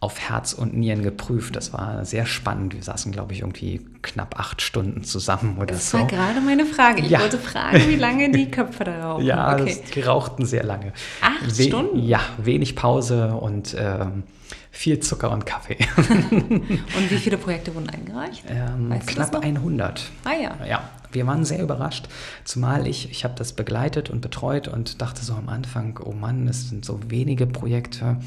auf 0.00 0.20
Herz 0.20 0.52
und 0.52 0.74
Nieren 0.74 1.02
geprüft. 1.02 1.56
Das 1.56 1.72
war 1.72 2.04
sehr 2.04 2.24
spannend. 2.24 2.74
Wir 2.74 2.82
saßen, 2.82 3.10
glaube 3.10 3.32
ich, 3.32 3.40
irgendwie 3.40 3.84
knapp 4.02 4.38
acht 4.38 4.62
Stunden 4.62 5.02
zusammen 5.02 5.56
oder 5.56 5.66
das 5.66 5.90
so. 5.90 5.98
Das 5.98 6.12
war 6.12 6.18
gerade 6.18 6.40
meine 6.40 6.64
Frage. 6.66 7.02
Ich 7.02 7.10
ja. 7.10 7.20
wollte 7.20 7.38
fragen, 7.38 7.88
wie 7.88 7.96
lange 7.96 8.30
die 8.30 8.46
Köpfe 8.50 8.84
da 8.84 9.10
rauchen. 9.10 9.24
Ja, 9.24 9.54
okay. 9.54 9.64
das, 9.82 9.90
die 9.90 10.00
rauchten 10.00 10.46
sehr 10.46 10.62
lange. 10.62 10.92
Acht 11.20 11.58
We 11.58 11.64
Stunden? 11.64 11.98
Ja, 11.98 12.20
wenig 12.38 12.76
Pause 12.76 13.34
und 13.34 13.74
ähm, 13.76 14.22
viel 14.70 15.00
Zucker 15.00 15.32
und 15.32 15.46
Kaffee. 15.46 15.78
und 16.30 17.10
wie 17.10 17.18
viele 17.18 17.36
Projekte 17.36 17.74
wurden 17.74 17.88
eingereicht? 17.88 18.44
Ähm, 18.48 18.94
knapp 19.04 19.34
100. 19.34 20.10
Ah 20.22 20.30
ja. 20.40 20.56
Ja, 20.64 20.90
wir 21.10 21.26
waren 21.26 21.44
sehr 21.44 21.60
überrascht, 21.60 22.06
zumal 22.44 22.86
ich, 22.86 23.10
ich 23.10 23.24
habe 23.24 23.34
das 23.36 23.52
begleitet 23.52 24.10
und 24.10 24.20
betreut 24.20 24.68
und 24.68 25.02
dachte 25.02 25.24
so 25.24 25.32
am 25.32 25.48
Anfang, 25.48 25.98
oh 26.04 26.12
Mann, 26.12 26.46
es 26.46 26.68
sind 26.68 26.84
so 26.84 27.00
wenige 27.08 27.48
Projekte. 27.48 28.18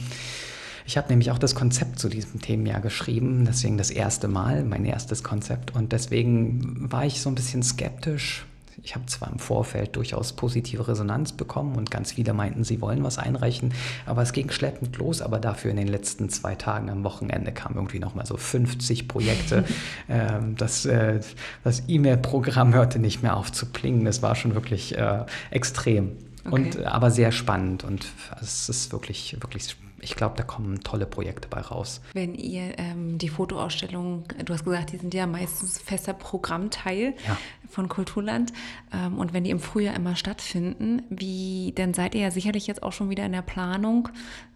Ich 0.92 0.98
habe 0.98 1.08
nämlich 1.08 1.32
auch 1.32 1.38
das 1.38 1.56
Konzept 1.56 2.00
zu 2.00 2.10
diesem 2.10 2.42
Themenjahr 2.42 2.82
geschrieben, 2.82 3.46
deswegen 3.46 3.78
das 3.78 3.92
erste 3.92 4.28
Mal, 4.28 4.66
mein 4.66 4.84
erstes 4.84 5.24
Konzept. 5.24 5.74
Und 5.74 5.94
deswegen 5.94 6.92
war 6.92 7.06
ich 7.06 7.22
so 7.22 7.30
ein 7.30 7.36
bisschen 7.36 7.64
skeptisch. 7.64 8.46
Ich 8.84 8.94
habe 8.94 9.06
zwar 9.06 9.32
im 9.32 9.40
Vorfeld 9.40 9.96
durchaus 9.96 10.34
positive 10.34 10.86
Resonanz 10.90 11.32
bekommen 11.32 11.78
und 11.78 11.92
ganz 11.92 12.12
viele 12.12 12.34
meinten, 12.34 12.66
sie 12.66 12.82
wollen 12.82 13.06
was 13.06 13.20
einreichen, 13.20 13.74
aber 14.06 14.22
es 14.22 14.34
ging 14.34 14.52
schleppend 14.52 14.98
los. 14.98 15.22
Aber 15.22 15.40
dafür 15.40 15.72
in 15.72 15.78
den 15.78 15.88
letzten 15.88 16.28
zwei 16.28 16.56
Tagen 16.56 16.90
am 16.90 17.06
Wochenende 17.06 17.54
kamen 17.54 17.76
irgendwie 17.76 18.00
nochmal 18.00 18.26
so 18.26 18.36
50 18.36 19.08
Projekte. 19.08 19.64
ähm, 20.10 20.58
das 20.58 20.86
äh, 20.86 21.22
das 21.64 21.84
E-Mail-Programm 21.88 22.74
hörte 22.74 23.00
nicht 23.00 23.24
mehr 23.24 23.38
auf 23.38 23.54
zu 23.54 23.66
plingen. 23.68 24.04
Das 24.04 24.22
war 24.22 24.36
schon 24.36 24.56
wirklich 24.56 24.98
äh, 24.98 25.24
extrem. 25.52 26.18
Okay. 26.44 26.54
Und, 26.54 26.86
aber 26.86 27.12
sehr 27.12 27.32
spannend 27.32 27.86
und 27.86 28.08
es 28.42 28.68
ist 28.68 28.92
wirklich, 28.92 29.38
wirklich 29.40 29.64
spannend 29.64 29.81
ich 30.02 30.16
glaube, 30.16 30.36
da 30.36 30.44
kommen 30.44 30.82
tolle 30.82 31.06
Projekte 31.06 31.48
bei 31.48 31.62
raus. 31.62 32.02
Wenn 32.14 32.36
ihr 32.36 32.78
ähm, 32.78 33.18
die 33.18 33.30
Fotoausstellungen, 33.30 34.24
du 34.46 34.54
hast 34.54 34.66
gesagt, 34.66 34.92
die 34.92 34.98
sind 34.98 35.14
ja 35.14 35.28
meistens 35.28 35.80
fester 35.80 36.14
Programmteil 36.14 37.14
ja. 37.28 37.38
von 37.70 37.88
Kulturland 37.88 38.52
ähm, 38.94 39.18
und 39.18 39.34
wenn 39.34 39.44
die 39.44 39.52
im 39.52 39.60
Frühjahr 39.60 39.96
immer 39.96 40.16
stattfinden, 40.16 41.04
wie, 41.10 41.74
dann 41.76 41.94
seid 41.94 42.16
ihr 42.16 42.22
ja 42.22 42.32
sicherlich 42.32 42.68
jetzt 42.68 42.84
auch 42.84 42.94
schon 42.94 43.10
wieder 43.10 43.26
in 43.26 43.32
der 43.32 43.42
Planung, 43.42 44.10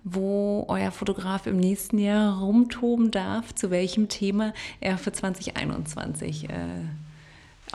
wo 0.03 0.65
euer 0.67 0.91
Fotograf 0.91 1.47
im 1.47 1.58
nächsten 1.58 1.99
Jahr 1.99 2.39
rumtoben 2.39 3.12
darf, 3.12 3.53
zu 3.53 3.71
welchem 3.71 4.10
Thema 4.10 4.53
er 4.79 4.97
für 4.97 5.12
2021 5.12 6.49
äh, 6.49 6.55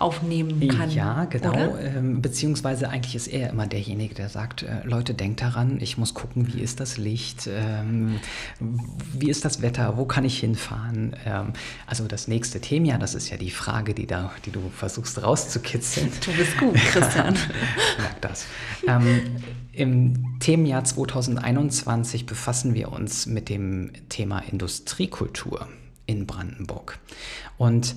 aufnehmen 0.01 0.67
kann. 0.69 0.91
Ja, 0.91 1.27
genau. 1.27 1.77
Ähm, 1.77 2.23
beziehungsweise 2.23 2.89
eigentlich 2.89 3.15
ist 3.15 3.29
er 3.29 3.51
immer 3.51 3.67
derjenige, 3.67 4.15
der 4.15 4.29
sagt, 4.29 4.63
äh, 4.63 4.83
Leute, 4.85 5.15
denkt 5.15 5.43
daran, 5.43 5.79
ich 5.81 5.99
muss 5.99 6.15
gucken, 6.15 6.53
wie 6.53 6.61
ist 6.61 6.81
das 6.81 6.97
Licht, 6.97 7.49
ähm, 7.49 8.19
wie 9.13 9.29
ist 9.29 9.45
das 9.45 9.61
Wetter, 9.61 9.97
wo 9.97 10.07
kann 10.07 10.25
ich 10.25 10.39
hinfahren. 10.41 11.15
Ähm, 11.27 11.53
also 11.87 12.07
das 12.07 12.29
nächste 12.29 12.61
Thema, 12.61 12.99
das 12.99 13.15
ist 13.15 13.29
ja 13.29 13.37
die 13.37 13.51
Frage, 13.51 13.95
die, 13.95 14.07
da, 14.07 14.33
die 14.47 14.51
du 14.51 14.61
versuchst 14.75 15.23
rauszukitzeln. 15.23 16.11
Du 16.25 16.33
bist 16.33 16.57
gut, 16.59 16.75
Christian. 16.75 17.35
Merk 17.99 18.21
das. 18.23 18.47
Ähm, 18.87 19.21
Im 19.73 20.39
Themenjahr 20.41 20.85
2021 20.85 22.25
befassen 22.25 22.75
wir 22.75 22.91
uns 22.91 23.27
mit 23.27 23.49
dem 23.49 23.93
Thema 24.09 24.39
Industriekultur 24.41 25.69
in 26.07 26.27
Brandenburg. 26.27 26.99
Und 27.59 27.95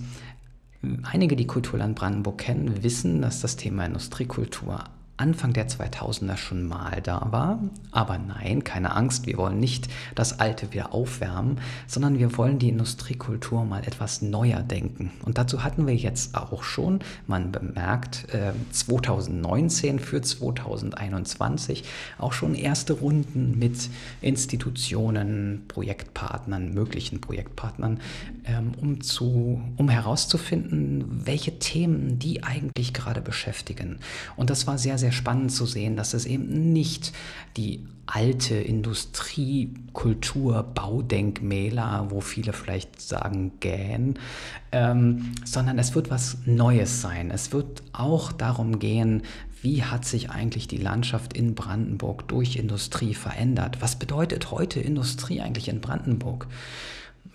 Einige, 1.04 1.36
die 1.36 1.48
Kulturland 1.48 1.96
Brandenburg 1.96 2.40
kennen, 2.40 2.84
wissen, 2.84 3.22
dass 3.22 3.40
das 3.40 3.56
Thema 3.56 3.86
Industriekultur 3.86 4.84
Anfang 5.18 5.54
der 5.54 5.70
2000er 5.70 6.38
schon 6.38 6.68
mal 6.68 7.00
da 7.02 7.28
war. 7.30 7.60
Aber 7.92 8.18
nein, 8.18 8.64
keine 8.64 8.96
Angst, 8.96 9.28
wir 9.28 9.38
wollen 9.38 9.60
nicht 9.60 9.88
das 10.16 10.40
Alte 10.40 10.74
wieder 10.74 10.92
aufwärmen, 10.92 11.60
sondern 11.86 12.18
wir 12.18 12.36
wollen 12.38 12.58
die 12.58 12.70
Industriekultur 12.70 13.64
mal 13.64 13.84
etwas 13.84 14.24
neuer 14.24 14.62
denken. 14.62 15.12
Und 15.24 15.38
dazu 15.38 15.64
hatten 15.64 15.86
wir 15.86 15.96
jetzt 15.96 16.36
auch 16.36 16.64
schon, 16.64 17.00
man 17.28 17.52
bemerkt, 17.52 18.26
2019 18.72 19.98
äh, 19.98 20.00
für 20.00 20.22
2021 20.22 21.84
auch 22.18 22.34
schon 22.34 22.56
erste 22.56 22.94
Runden 22.94 23.60
mit 23.60 23.90
Institutionen, 24.22 25.66
Projektpartnern, 25.68 26.74
möglichen 26.74 27.22
Projektpartnern, 27.22 28.00
ähm, 28.46 28.72
um, 28.82 29.02
zu, 29.02 29.62
um 29.78 29.90
herauszufinden, 29.90 31.22
welche 31.26 31.60
Themen 31.60 32.18
die 32.18 32.44
eigentlich 32.44 32.94
gerade 32.94 33.22
beschäftigen. 33.22 34.00
Und 34.36 34.50
das 34.50 34.66
war 34.66 34.80
sehr, 34.80 34.98
sehr 34.98 35.03
spannend 35.12 35.52
zu 35.52 35.66
sehen, 35.66 35.96
dass 35.96 36.14
es 36.14 36.26
eben 36.26 36.74
nicht 36.74 37.14
die 37.58 37.86
alte 38.06 38.56
Industriekultur, 38.56 40.64
Baudenkmäler, 40.64 42.08
wo 42.10 42.22
viele 42.22 42.54
vielleicht 42.54 43.02
sagen 43.02 43.54
gähn, 43.60 44.20
ähm, 44.72 45.34
sondern 45.46 45.80
es 45.80 45.96
wird 45.96 46.10
was 46.10 46.38
Neues 46.46 47.02
sein. 47.02 47.32
Es 47.32 47.54
wird 47.54 47.84
auch 47.94 48.32
darum 48.32 48.80
gehen, 48.80 49.24
wie 49.62 49.84
hat 49.84 50.04
sich 50.04 50.30
eigentlich 50.30 50.68
die 50.68 50.78
Landschaft 50.78 51.34
in 51.34 51.56
Brandenburg 51.56 52.28
durch 52.28 52.58
Industrie 52.58 53.14
verändert? 53.14 53.78
Was 53.80 53.96
bedeutet 53.96 54.52
heute 54.52 54.82
Industrie 54.82 55.40
eigentlich 55.40 55.70
in 55.70 55.80
Brandenburg? 55.80 56.48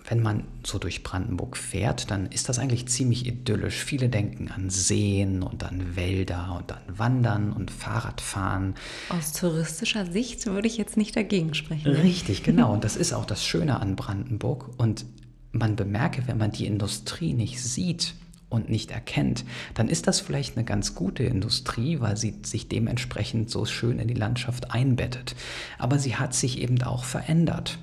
Wenn 0.09 0.21
man 0.21 0.43
so 0.65 0.79
durch 0.79 1.03
Brandenburg 1.03 1.55
fährt, 1.55 2.09
dann 2.09 2.27
ist 2.27 2.49
das 2.49 2.57
eigentlich 2.57 2.87
ziemlich 2.87 3.27
idyllisch. 3.27 3.83
Viele 3.83 4.09
denken 4.09 4.49
an 4.49 4.69
Seen 4.69 5.43
und 5.43 5.63
an 5.63 5.95
Wälder 5.95 6.57
und 6.57 6.71
an 6.71 6.81
Wandern 6.87 7.53
und 7.53 7.69
Fahrradfahren. 7.69 8.75
Aus 9.09 9.33
touristischer 9.33 10.05
Sicht 10.05 10.45
würde 10.47 10.67
ich 10.67 10.77
jetzt 10.77 10.97
nicht 10.97 11.15
dagegen 11.15 11.53
sprechen. 11.53 11.91
Richtig, 11.91 12.43
genau. 12.43 12.73
Und 12.73 12.83
das 12.83 12.95
ist 12.95 13.13
auch 13.13 13.25
das 13.25 13.45
Schöne 13.45 13.79
an 13.79 13.95
Brandenburg. 13.95 14.71
Und 14.77 15.05
man 15.51 15.75
bemerke, 15.75 16.23
wenn 16.25 16.37
man 16.37 16.51
die 16.51 16.65
Industrie 16.65 17.33
nicht 17.33 17.61
sieht, 17.61 18.15
und 18.51 18.67
nicht 18.67 18.89
erkennt, 18.89 19.45
dann 19.75 19.89
ist 19.89 20.07
das 20.07 20.19
vielleicht 20.19 20.57
eine 20.57 20.65
ganz 20.65 20.95
gute 20.95 21.23
Industrie, 21.23 21.99
weil 21.99 22.17
sie 22.17 22.33
sich 22.41 22.67
dementsprechend 22.67 23.51
so 23.51 23.65
schön 23.65 23.99
in 23.99 24.07
die 24.07 24.15
Landschaft 24.15 24.71
einbettet. 24.71 25.35
Aber 25.77 25.99
sie 25.99 26.15
hat 26.15 26.33
sich 26.33 26.59
eben 26.59 26.81
auch 26.81 27.03
verändert 27.03 27.77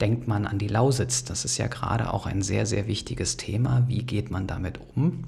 denkt 0.00 0.28
man 0.28 0.46
an 0.46 0.58
die 0.58 0.68
Lausitz. 0.68 1.24
Das 1.24 1.44
ist 1.44 1.58
ja 1.58 1.66
gerade 1.66 2.12
auch 2.12 2.26
ein 2.26 2.42
sehr, 2.42 2.66
sehr 2.66 2.86
wichtiges 2.86 3.36
Thema. 3.36 3.84
Wie 3.88 4.02
geht 4.02 4.30
man 4.30 4.46
damit 4.46 4.80
um? 4.94 5.24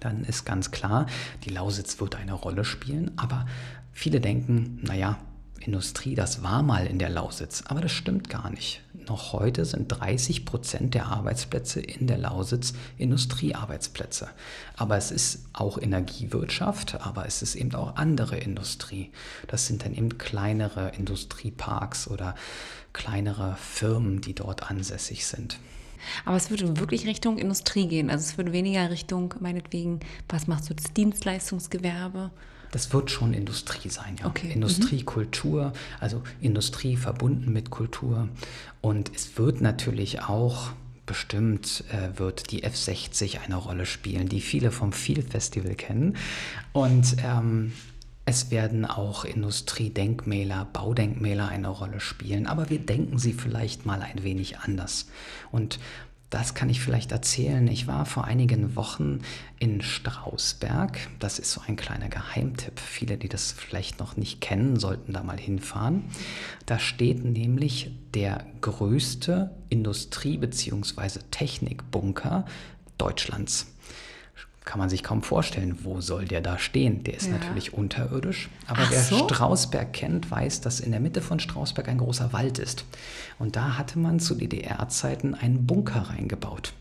Dann 0.00 0.24
ist 0.24 0.44
ganz 0.44 0.70
klar, 0.70 1.06
die 1.44 1.50
Lausitz 1.50 2.00
wird 2.00 2.16
eine 2.16 2.34
Rolle 2.34 2.64
spielen, 2.64 3.12
aber 3.16 3.46
viele 3.92 4.20
denken, 4.20 4.80
naja, 4.82 5.18
Industrie, 5.60 6.14
das 6.14 6.42
war 6.42 6.62
mal 6.62 6.86
in 6.86 6.98
der 6.98 7.08
Lausitz, 7.08 7.64
aber 7.66 7.80
das 7.80 7.92
stimmt 7.92 8.28
gar 8.28 8.50
nicht. 8.50 8.82
Noch 9.08 9.32
heute 9.32 9.64
sind 9.64 9.88
30 9.88 10.44
Prozent 10.44 10.94
der 10.94 11.06
Arbeitsplätze 11.06 11.80
in 11.80 12.06
der 12.06 12.18
Lausitz 12.18 12.74
Industriearbeitsplätze. 12.98 14.28
Aber 14.76 14.96
es 14.96 15.10
ist 15.10 15.44
auch 15.52 15.78
Energiewirtschaft, 15.78 17.00
aber 17.00 17.26
es 17.26 17.42
ist 17.42 17.54
eben 17.54 17.74
auch 17.74 17.96
andere 17.96 18.38
Industrie. 18.38 19.10
Das 19.46 19.66
sind 19.66 19.84
dann 19.84 19.94
eben 19.94 20.18
kleinere 20.18 20.92
Industrieparks 20.96 22.08
oder 22.08 22.34
kleinere 22.92 23.56
Firmen, 23.56 24.20
die 24.20 24.34
dort 24.34 24.70
ansässig 24.70 25.26
sind. 25.26 25.58
Aber 26.24 26.36
es 26.36 26.50
würde 26.50 26.78
wirklich 26.78 27.06
Richtung 27.06 27.38
Industrie 27.38 27.88
gehen. 27.88 28.10
Also 28.10 28.24
es 28.30 28.36
würde 28.36 28.52
weniger 28.52 28.90
Richtung, 28.90 29.34
meinetwegen, 29.40 30.00
was 30.28 30.46
machst 30.46 30.70
du, 30.70 30.74
das 30.74 30.92
Dienstleistungsgewerbe? 30.92 32.30
Das 32.74 32.92
wird 32.92 33.12
schon 33.12 33.34
Industrie 33.34 33.88
sein, 33.88 34.16
ja. 34.18 34.26
Okay. 34.26 34.50
Industrie, 34.50 35.02
mhm. 35.02 35.06
Kultur, 35.06 35.72
also 36.00 36.24
Industrie 36.40 36.96
verbunden 36.96 37.52
mit 37.52 37.70
Kultur. 37.70 38.28
Und 38.80 39.12
es 39.14 39.38
wird 39.38 39.60
natürlich 39.60 40.22
auch 40.22 40.72
bestimmt 41.06 41.84
äh, 41.92 42.18
wird 42.18 42.50
die 42.50 42.64
F60 42.64 43.38
eine 43.44 43.54
Rolle 43.54 43.86
spielen, 43.86 44.28
die 44.28 44.40
viele 44.40 44.72
vom 44.72 44.92
Feel 44.92 45.22
Festival 45.22 45.76
kennen. 45.76 46.16
Und 46.72 47.14
ähm, 47.24 47.74
es 48.24 48.50
werden 48.50 48.84
auch 48.84 49.24
Industriedenkmäler, 49.24 50.64
Baudenkmäler 50.72 51.46
eine 51.46 51.68
Rolle 51.68 52.00
spielen, 52.00 52.48
aber 52.48 52.70
wir 52.70 52.80
denken 52.80 53.18
sie 53.18 53.34
vielleicht 53.34 53.86
mal 53.86 54.02
ein 54.02 54.24
wenig 54.24 54.58
anders. 54.58 55.06
Und 55.52 55.78
das 56.34 56.52
kann 56.52 56.68
ich 56.68 56.80
vielleicht 56.80 57.12
erzählen. 57.12 57.68
Ich 57.68 57.86
war 57.86 58.06
vor 58.06 58.24
einigen 58.24 58.74
Wochen 58.74 59.20
in 59.60 59.80
Strausberg. 59.82 60.98
Das 61.20 61.38
ist 61.38 61.52
so 61.52 61.60
ein 61.64 61.76
kleiner 61.76 62.08
Geheimtipp. 62.08 62.80
Viele, 62.80 63.16
die 63.16 63.28
das 63.28 63.52
vielleicht 63.52 64.00
noch 64.00 64.16
nicht 64.16 64.40
kennen, 64.40 64.76
sollten 64.76 65.12
da 65.12 65.22
mal 65.22 65.38
hinfahren. 65.38 66.06
Da 66.66 66.80
steht 66.80 67.24
nämlich 67.24 67.92
der 68.14 68.44
größte 68.62 69.54
Industrie- 69.68 70.38
bzw. 70.38 71.20
Technikbunker 71.30 72.46
Deutschlands 72.98 73.73
kann 74.64 74.78
man 74.78 74.88
sich 74.88 75.02
kaum 75.02 75.22
vorstellen, 75.22 75.80
wo 75.82 76.00
soll 76.00 76.24
der 76.24 76.40
da 76.40 76.58
stehen? 76.58 77.04
Der 77.04 77.14
ist 77.14 77.26
ja. 77.26 77.32
natürlich 77.32 77.74
unterirdisch. 77.74 78.48
Aber 78.66 78.80
Ach 78.82 78.90
wer 78.90 79.02
so? 79.02 79.28
Strausberg 79.28 79.92
kennt, 79.92 80.30
weiß, 80.30 80.62
dass 80.62 80.80
in 80.80 80.90
der 80.90 81.00
Mitte 81.00 81.20
von 81.20 81.38
Strausberg 81.38 81.86
ein 81.88 81.98
großer 81.98 82.32
Wald 82.32 82.58
ist. 82.58 82.86
Und 83.38 83.56
da 83.56 83.76
hatte 83.76 83.98
man 83.98 84.20
zu 84.20 84.34
DDR-Zeiten 84.34 85.34
einen 85.34 85.66
Bunker 85.66 86.08
reingebaut. 86.08 86.72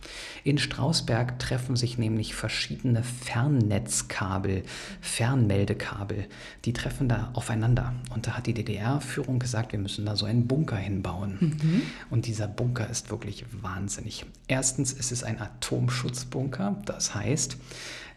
In 0.45 0.57
Strausberg 0.57 1.39
treffen 1.39 1.75
sich 1.75 1.97
nämlich 1.97 2.35
verschiedene 2.35 3.03
Fernnetzkabel, 3.03 4.63
Fernmeldekabel, 5.01 6.25
die 6.63 6.73
treffen 6.73 7.09
da 7.09 7.31
aufeinander. 7.33 7.93
Und 8.13 8.27
da 8.27 8.37
hat 8.37 8.47
die 8.47 8.53
DDR-Führung 8.53 9.39
gesagt, 9.39 9.73
wir 9.73 9.79
müssen 9.79 10.05
da 10.05 10.15
so 10.15 10.25
einen 10.25 10.47
Bunker 10.47 10.77
hinbauen. 10.77 11.37
Mhm. 11.39 11.81
Und 12.09 12.27
dieser 12.27 12.47
Bunker 12.47 12.89
ist 12.89 13.09
wirklich 13.09 13.45
wahnsinnig. 13.61 14.25
Erstens 14.47 14.93
ist 14.93 15.11
es 15.11 15.23
ein 15.23 15.41
Atomschutzbunker, 15.41 16.81
das 16.85 17.15
heißt, 17.15 17.57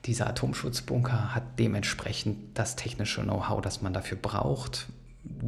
dieser 0.04 0.26
Atomschutzbunker 0.28 1.34
hat 1.34 1.58
dementsprechend 1.58 2.56
das 2.58 2.76
technische 2.76 3.22
Know-how, 3.22 3.60
das 3.60 3.82
man 3.82 3.92
dafür 3.92 4.18
braucht. 4.18 4.86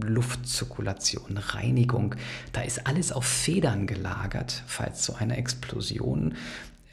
Luftzirkulation, 0.03 1.39
Reinigung, 1.39 2.17
da 2.53 2.63
ist 2.63 2.87
alles 2.87 3.13
auf 3.13 3.25
Federn 3.25 3.87
gelagert, 3.87 4.65
falls 4.67 5.05
so 5.05 5.15
eine 5.15 5.37
Explosion 5.37 6.35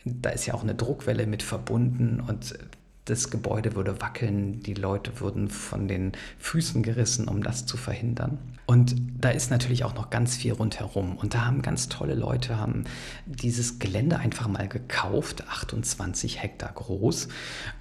da 0.05 0.29
ist 0.29 0.45
ja 0.45 0.53
auch 0.53 0.63
eine 0.63 0.75
Druckwelle 0.75 1.25
mit 1.25 1.43
verbunden 1.43 2.19
und 2.19 2.53
das 3.05 3.29
Gebäude 3.29 3.75
würde 3.75 4.01
wackeln, 4.01 4.61
die 4.61 4.73
Leute 4.73 5.19
würden 5.19 5.49
von 5.49 5.87
den 5.87 6.13
Füßen 6.39 6.81
gerissen, 6.81 7.27
um 7.27 7.43
das 7.43 7.65
zu 7.65 7.77
verhindern. 7.77 8.39
Und 8.67 8.95
da 9.21 9.29
ist 9.29 9.51
natürlich 9.51 9.83
auch 9.83 9.93
noch 9.93 10.09
ganz 10.09 10.35
viel 10.35 10.53
rundherum. 10.53 11.17
Und 11.17 11.35
da 11.35 11.45
haben 11.45 11.61
ganz 11.61 11.87
tolle 11.87 12.15
Leute 12.15 12.57
haben 12.57 12.85
dieses 13.27 13.77
Gelände 13.77 14.17
einfach 14.17 14.47
mal 14.47 14.67
gekauft, 14.67 15.47
28 15.47 16.41
Hektar 16.41 16.71
groß, 16.73 17.27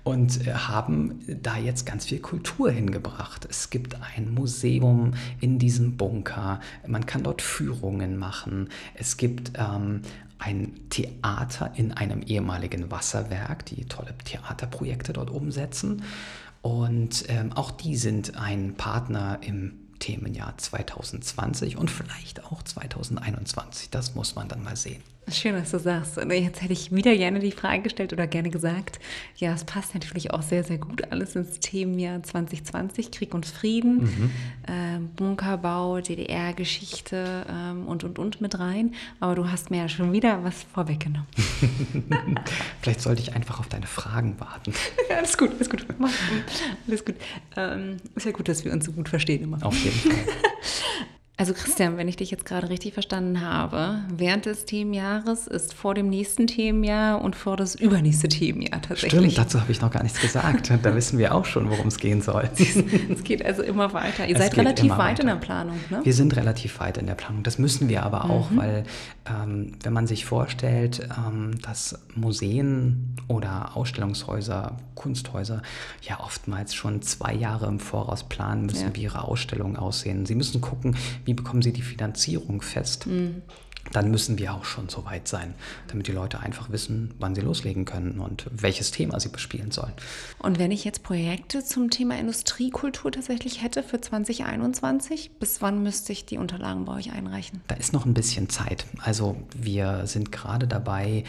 und 0.03 0.47
äh, 0.47 0.53
haben 0.53 1.21
da 1.27 1.57
jetzt 1.57 1.87
ganz 1.87 2.05
viel 2.05 2.21
Kultur 2.21 2.71
hingebracht. 2.71 3.47
Es 3.49 3.71
gibt 3.71 3.97
ein 4.17 4.35
Museum 4.35 5.15
in 5.41 5.59
diesem 5.59 5.97
Bunker. 5.97 6.61
Man 6.87 7.07
kann 7.07 7.23
dort 7.23 7.41
Führungen 7.41 8.19
machen. 8.19 8.69
Es 8.95 9.17
gibt 9.17 9.53
ähm, 9.57 10.03
ein 10.39 10.89
Theater 10.91 11.73
in 11.75 11.93
einem 11.93 12.23
ehemaligen 12.23 12.91
Wasserwerk, 12.91 13.67
die 13.67 13.87
tolle 13.87 14.17
Theaterprojekte 14.25 15.13
dort 15.13 15.31
umsetzen. 15.31 16.03
Und 16.63 17.25
ähm, 17.29 17.53
auch 17.53 17.71
die 17.71 17.97
sind 17.97 18.37
ein 18.37 18.75
Partner 18.75 19.39
im 19.43 19.81
Themenjahr 19.99 20.57
2020 20.57 21.77
und 21.77 21.91
vielleicht 21.91 22.45
auch 22.45 22.63
2021. 22.63 23.91
Das 23.91 24.15
muss 24.15 24.35
man 24.35 24.49
dann 24.49 24.63
mal 24.63 24.77
sehen. 24.77 25.03
Schön, 25.31 25.55
dass 25.55 25.71
du 25.71 25.79
sagst. 25.79 26.17
Jetzt 26.17 26.63
hätte 26.63 26.73
ich 26.73 26.95
wieder 26.95 27.17
gerne 27.17 27.39
die 27.39 27.51
Frage 27.51 27.83
gestellt 27.83 28.13
oder 28.13 28.27
gerne 28.27 28.51
gesagt, 28.51 28.99
ja, 29.37 29.55
es 29.55 29.65
passt 29.65 29.95
natürlich 29.95 30.33
auch 30.33 30.43
sehr, 30.43 30.65
sehr 30.65 30.77
gut 30.77 31.11
alles 31.11 31.35
ins 31.35 31.61
Themenjahr 31.61 32.23
2020, 32.23 33.11
Krieg 33.11 33.33
und 33.33 33.47
Frieden, 33.47 34.03
mhm. 34.03 34.31
äh, 34.67 34.99
Bunkerbau, 35.17 36.01
DDR-Geschichte 36.01 37.47
ähm, 37.49 37.87
und, 37.87 38.05
und, 38.05 38.19
und 38.19 38.41
mit 38.43 38.59
rein. 38.59 38.95
Aber 39.19 39.35
du 39.35 39.51
hast 39.51 39.71
mir 39.71 39.79
ja 39.79 39.89
schon 39.89 40.13
wieder 40.13 40.45
was 40.45 40.65
vorweggenommen. 40.75 41.27
Vielleicht 42.83 43.01
sollte 43.01 43.23
ich 43.23 43.35
einfach 43.35 43.61
auf 43.61 43.69
deine 43.69 43.87
Fragen 43.87 44.39
warten. 44.39 44.75
ja, 45.09 45.17
alles 45.19 45.39
gut, 45.39 45.53
alles 45.55 45.71
gut. 45.71 45.87
Alles 46.87 47.05
gut. 47.05 47.15
Ähm, 47.57 47.97
ist 48.15 48.27
ja 48.27 48.33
gut, 48.33 48.49
dass 48.49 48.65
wir 48.65 48.73
uns 48.73 48.85
so 48.85 48.93
gut 48.93 49.09
verstehen 49.09 49.43
immer. 49.43 49.65
Auf 49.65 49.77
jeden 49.83 49.97
Fall. 49.97 50.13
Also 51.37 51.53
Christian, 51.53 51.97
wenn 51.97 52.07
ich 52.07 52.15
dich 52.15 52.31
jetzt 52.31 52.47
gerade 52.47 52.69
richtig 52.69 52.95
verstanden 52.95 53.41
habe, 53.41 53.99
während 54.09 54.47
des 54.47 54.67
Themenjahres 54.67 55.49
ist 55.49 55.75
vor 55.75 55.93
dem 55.95 56.09
nächsten 56.09 56.47
Themenjahr 56.47 57.21
und 57.21 57.35
vor 57.35 57.57
das 57.57 57.75
übernächste 57.75 58.29
Themenjahr 58.29 58.81
tatsächlich. 58.81 59.33
Stimmt, 59.33 59.39
dazu 59.39 59.61
habe 59.61 59.73
ich 59.73 59.81
noch 59.81 59.91
gar 59.91 60.05
nichts 60.05 60.21
gesagt. 60.21 60.71
Da 60.81 60.95
wissen 60.95 61.19
wir 61.19 61.35
auch 61.35 61.45
schon, 61.45 61.69
worum 61.71 61.89
es 61.89 61.99
gehen 61.99 62.23
soll. 62.23 62.49
es 62.57 63.25
geht 63.25 63.45
also 63.45 63.65
immer 63.65 63.93
weiter. 63.93 64.29
Ihr 64.29 64.37
es 64.37 64.43
seid 64.43 64.57
relativ 64.57 64.91
weit 64.93 64.99
weiter. 64.99 65.23
in 65.23 65.27
der 65.27 65.35
Planung, 65.35 65.81
ne? 65.91 66.01
Wir 66.05 66.15
sind 66.15 66.37
relativ 66.37 66.79
weit 66.79 66.99
in 66.99 67.09
der 67.09 67.17
Planung. 67.17 67.43
Das 67.43 67.59
müssen 67.59 67.89
wir 67.89 68.05
aber 68.05 68.31
auch, 68.31 68.53
mhm. 68.53 68.57
weil 68.57 68.85
ähm, 69.27 69.73
wenn 69.83 69.93
man 69.93 70.07
sich 70.07 70.27
vorstellt, 70.27 71.09
ähm, 71.19 71.61
dass 71.63 71.99
Museen 72.15 73.17
oder 73.27 73.77
Ausstellungshäuser, 73.77 74.77
Kunsthäuser 74.95 75.63
ja 76.03 76.21
oftmals 76.21 76.75
schon 76.75 77.03
zwei 77.03 77.35
Jahre 77.35 77.67
im 77.67 77.81
Voraus 77.81 78.23
planen 78.23 78.67
müssen, 78.67 78.89
ja. 78.89 78.95
wie 78.95 79.03
ihre 79.03 79.25
Ausstellungen 79.25 79.77
aussehen. 79.77 80.27
Sie 80.27 80.37
müssen 80.37 80.61
gucken, 80.61 80.97
wie 81.25 81.35
bekommen 81.35 81.63
sie 81.63 81.73
die 81.73 81.83
Finanzierung 81.83 82.63
fest. 82.63 83.07
Mhm. 83.07 83.43
Dann 83.93 84.11
müssen 84.11 84.39
wir 84.39 84.55
auch 84.55 84.65
schon 84.65 84.89
so 84.89 85.05
weit 85.05 85.29
sein, 85.29 85.55
damit 85.89 86.07
die 86.07 86.13
Leute 86.13 86.41
einfach 86.41 86.71
wissen, 86.71 87.13
wann 87.19 87.35
sie 87.35 87.43
loslegen 87.43 87.85
können 87.85 88.19
und 88.19 88.47
welches 88.51 88.91
Thema 88.91 89.21
sie 89.21 89.29
bespielen 89.29 89.71
sollen. 89.73 89.93
Und 90.39 90.59
wenn 90.59 90.71
ich 90.71 90.85
jetzt 90.85 91.03
Projekte 91.03 91.63
zum 91.63 91.91
Thema 91.91 92.19
Industriekultur 92.19 93.13
tatsächlich 93.13 93.63
hätte 93.63 93.83
für 93.83 94.01
2021, 94.01 95.33
bis 95.39 95.61
wann 95.61 95.83
müsste 95.83 96.13
ich 96.13 96.25
die 96.25 96.39
Unterlagen 96.39 96.87
bei 96.87 96.95
euch 96.95 97.13
einreichen? 97.13 97.61
Da 97.67 97.75
ist 97.75 97.93
noch 97.93 98.07
ein 98.07 98.15
bisschen 98.15 98.49
Zeit. 98.49 98.87
Also 98.99 99.37
wir 99.55 100.07
sind 100.07 100.33
gerade 100.33 100.67
dabei, 100.67 101.25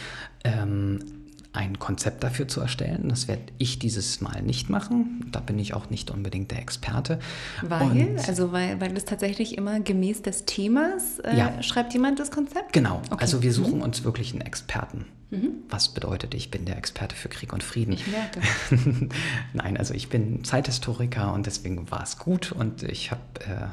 ähm, 0.46 1.25
ein 1.56 1.80
Konzept 1.80 2.24
dafür 2.24 2.48
zu 2.48 2.62
erstellen. 2.62 3.10
Das 3.10 3.28
werde 3.28 3.44
ich 3.58 3.80
dieses 3.80 4.22
Mal 4.22 4.42
nicht 4.42 4.70
machen. 4.70 5.26
Da 5.32 5.40
bin 5.40 5.58
ich 5.60 5.74
auch 5.74 5.90
nicht 5.90 6.12
unbedingt 6.12 6.52
der 6.52 6.60
Experte. 6.60 7.20
Weil, 7.62 7.82
Und, 7.82 8.28
also 8.28 8.52
weil, 8.52 8.80
weil 8.82 8.96
es 8.96 9.06
tatsächlich 9.06 9.58
immer 9.58 9.80
gemäß 9.80 10.22
des 10.22 10.46
Themas 10.46 11.20
äh, 11.20 11.38
ja. 11.38 11.64
schreibt 11.64 11.94
jemand 11.94 12.20
das 12.20 12.32
Konzept? 12.32 12.74
Genau. 12.74 13.02
Okay. 13.10 13.22
Also 13.22 13.42
wir 13.42 13.54
suchen 13.54 13.78
mhm. 13.78 13.84
uns 13.84 14.04
wirklich 14.04 14.34
einen 14.34 14.42
Experten. 14.42 15.06
Mhm. 15.32 15.52
Was 15.70 15.90
bedeutet, 15.90 16.34
ich 16.34 16.52
bin 16.52 16.66
der 16.66 16.78
Experte 16.78 17.16
für 17.16 17.30
Krieg 17.30 17.54
und 17.54 17.64
Frieden? 17.64 17.94
Ich 17.94 18.06
merke. 18.08 18.42
Nein, 19.54 19.78
also 19.78 19.94
ich 19.94 20.10
bin 20.10 20.44
Zeithistoriker 20.44 21.34
und 21.34 21.46
deswegen 21.46 21.90
war 21.90 22.04
es 22.04 22.18
gut 22.20 22.52
und 22.52 22.84
ich 22.84 23.12
habe 23.12 23.22
äh, 23.48 23.68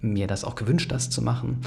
mir 0.00 0.26
das 0.26 0.44
auch 0.44 0.54
gewünscht, 0.54 0.92
das 0.92 1.10
zu 1.10 1.22
machen. 1.22 1.62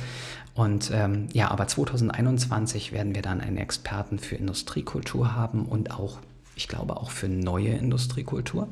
Und 0.53 0.91
ähm, 0.93 1.27
ja, 1.31 1.51
aber 1.51 1.67
2021 1.67 2.91
werden 2.91 3.15
wir 3.15 3.21
dann 3.21 3.41
einen 3.41 3.57
Experten 3.57 4.19
für 4.19 4.35
Industriekultur 4.35 5.35
haben 5.35 5.65
und 5.65 5.91
auch, 5.91 6.19
ich 6.55 6.67
glaube, 6.67 6.97
auch 6.97 7.11
für 7.11 7.29
neue 7.29 7.69
Industriekultur. 7.69 8.67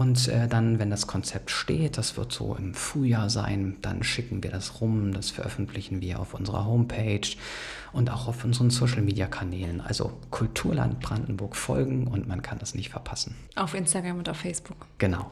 Und 0.00 0.28
äh, 0.28 0.48
dann, 0.48 0.78
wenn 0.78 0.88
das 0.88 1.06
Konzept 1.06 1.50
steht, 1.50 1.98
das 1.98 2.16
wird 2.16 2.32
so 2.32 2.54
im 2.54 2.72
Frühjahr 2.72 3.28
sein, 3.28 3.76
dann 3.82 4.02
schicken 4.02 4.42
wir 4.42 4.50
das 4.50 4.80
rum, 4.80 5.12
das 5.12 5.30
veröffentlichen 5.30 6.00
wir 6.00 6.20
auf 6.20 6.32
unserer 6.32 6.64
Homepage 6.64 7.28
und 7.92 8.08
auch 8.08 8.26
auf 8.26 8.42
unseren 8.42 8.70
Social-Media-Kanälen. 8.70 9.82
Also 9.82 10.12
Kulturland 10.30 11.00
Brandenburg 11.00 11.54
folgen 11.54 12.06
und 12.06 12.26
man 12.26 12.40
kann 12.40 12.58
das 12.58 12.74
nicht 12.74 12.88
verpassen. 12.88 13.36
Auf 13.56 13.74
Instagram 13.74 14.16
und 14.16 14.28
auf 14.30 14.38
Facebook. 14.38 14.86
Genau. 14.96 15.30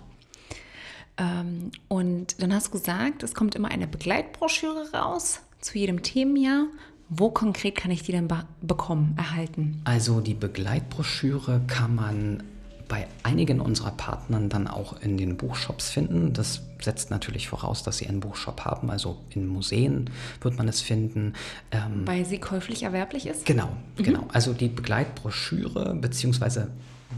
Ähm, 1.16 1.70
und 1.88 2.42
dann 2.42 2.52
hast 2.52 2.66
du 2.66 2.72
gesagt, 2.72 3.22
es 3.22 3.34
kommt 3.34 3.54
immer 3.54 3.70
eine 3.70 3.88
Begleitbroschüre 3.88 4.92
raus 4.92 5.40
zu 5.60 5.78
jedem 5.78 6.02
Themenjahr. 6.02 6.66
Wo 7.10 7.30
konkret 7.30 7.74
kann 7.74 7.90
ich 7.90 8.02
die 8.02 8.12
denn 8.12 8.28
bekommen, 8.60 9.14
erhalten? 9.16 9.80
Also 9.84 10.20
die 10.20 10.34
Begleitbroschüre 10.34 11.62
kann 11.66 11.94
man 11.94 12.42
bei 12.86 13.06
einigen 13.22 13.60
unserer 13.60 13.90
Partnern 13.92 14.48
dann 14.48 14.66
auch 14.66 15.00
in 15.02 15.16
den 15.16 15.36
Buchshops 15.36 15.90
finden. 15.90 16.32
Das 16.32 16.62
setzt 16.80 17.10
natürlich 17.10 17.48
voraus, 17.48 17.82
dass 17.82 17.98
sie 17.98 18.06
einen 18.06 18.20
Buchshop 18.20 18.62
haben. 18.64 18.90
Also 18.90 19.18
in 19.30 19.46
Museen 19.46 20.10
wird 20.40 20.56
man 20.56 20.68
es 20.68 20.80
finden. 20.80 21.34
Ähm, 21.70 22.06
Weil 22.06 22.24
sie 22.24 22.38
käuflich 22.38 22.82
erwerblich 22.82 23.26
ist? 23.26 23.46
Genau, 23.46 23.68
mhm. 23.96 24.02
genau. 24.02 24.28
Also 24.32 24.52
die 24.52 24.68
Begleitbroschüre 24.68 25.94
beziehungsweise 25.94 26.68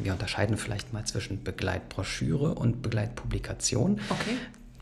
wir 0.03 0.13
unterscheiden 0.13 0.57
vielleicht 0.57 0.93
mal 0.93 1.05
zwischen 1.05 1.43
Begleitbroschüre 1.43 2.55
und 2.55 2.83
Begleitpublikation. 2.83 4.01
Okay. 4.09 4.37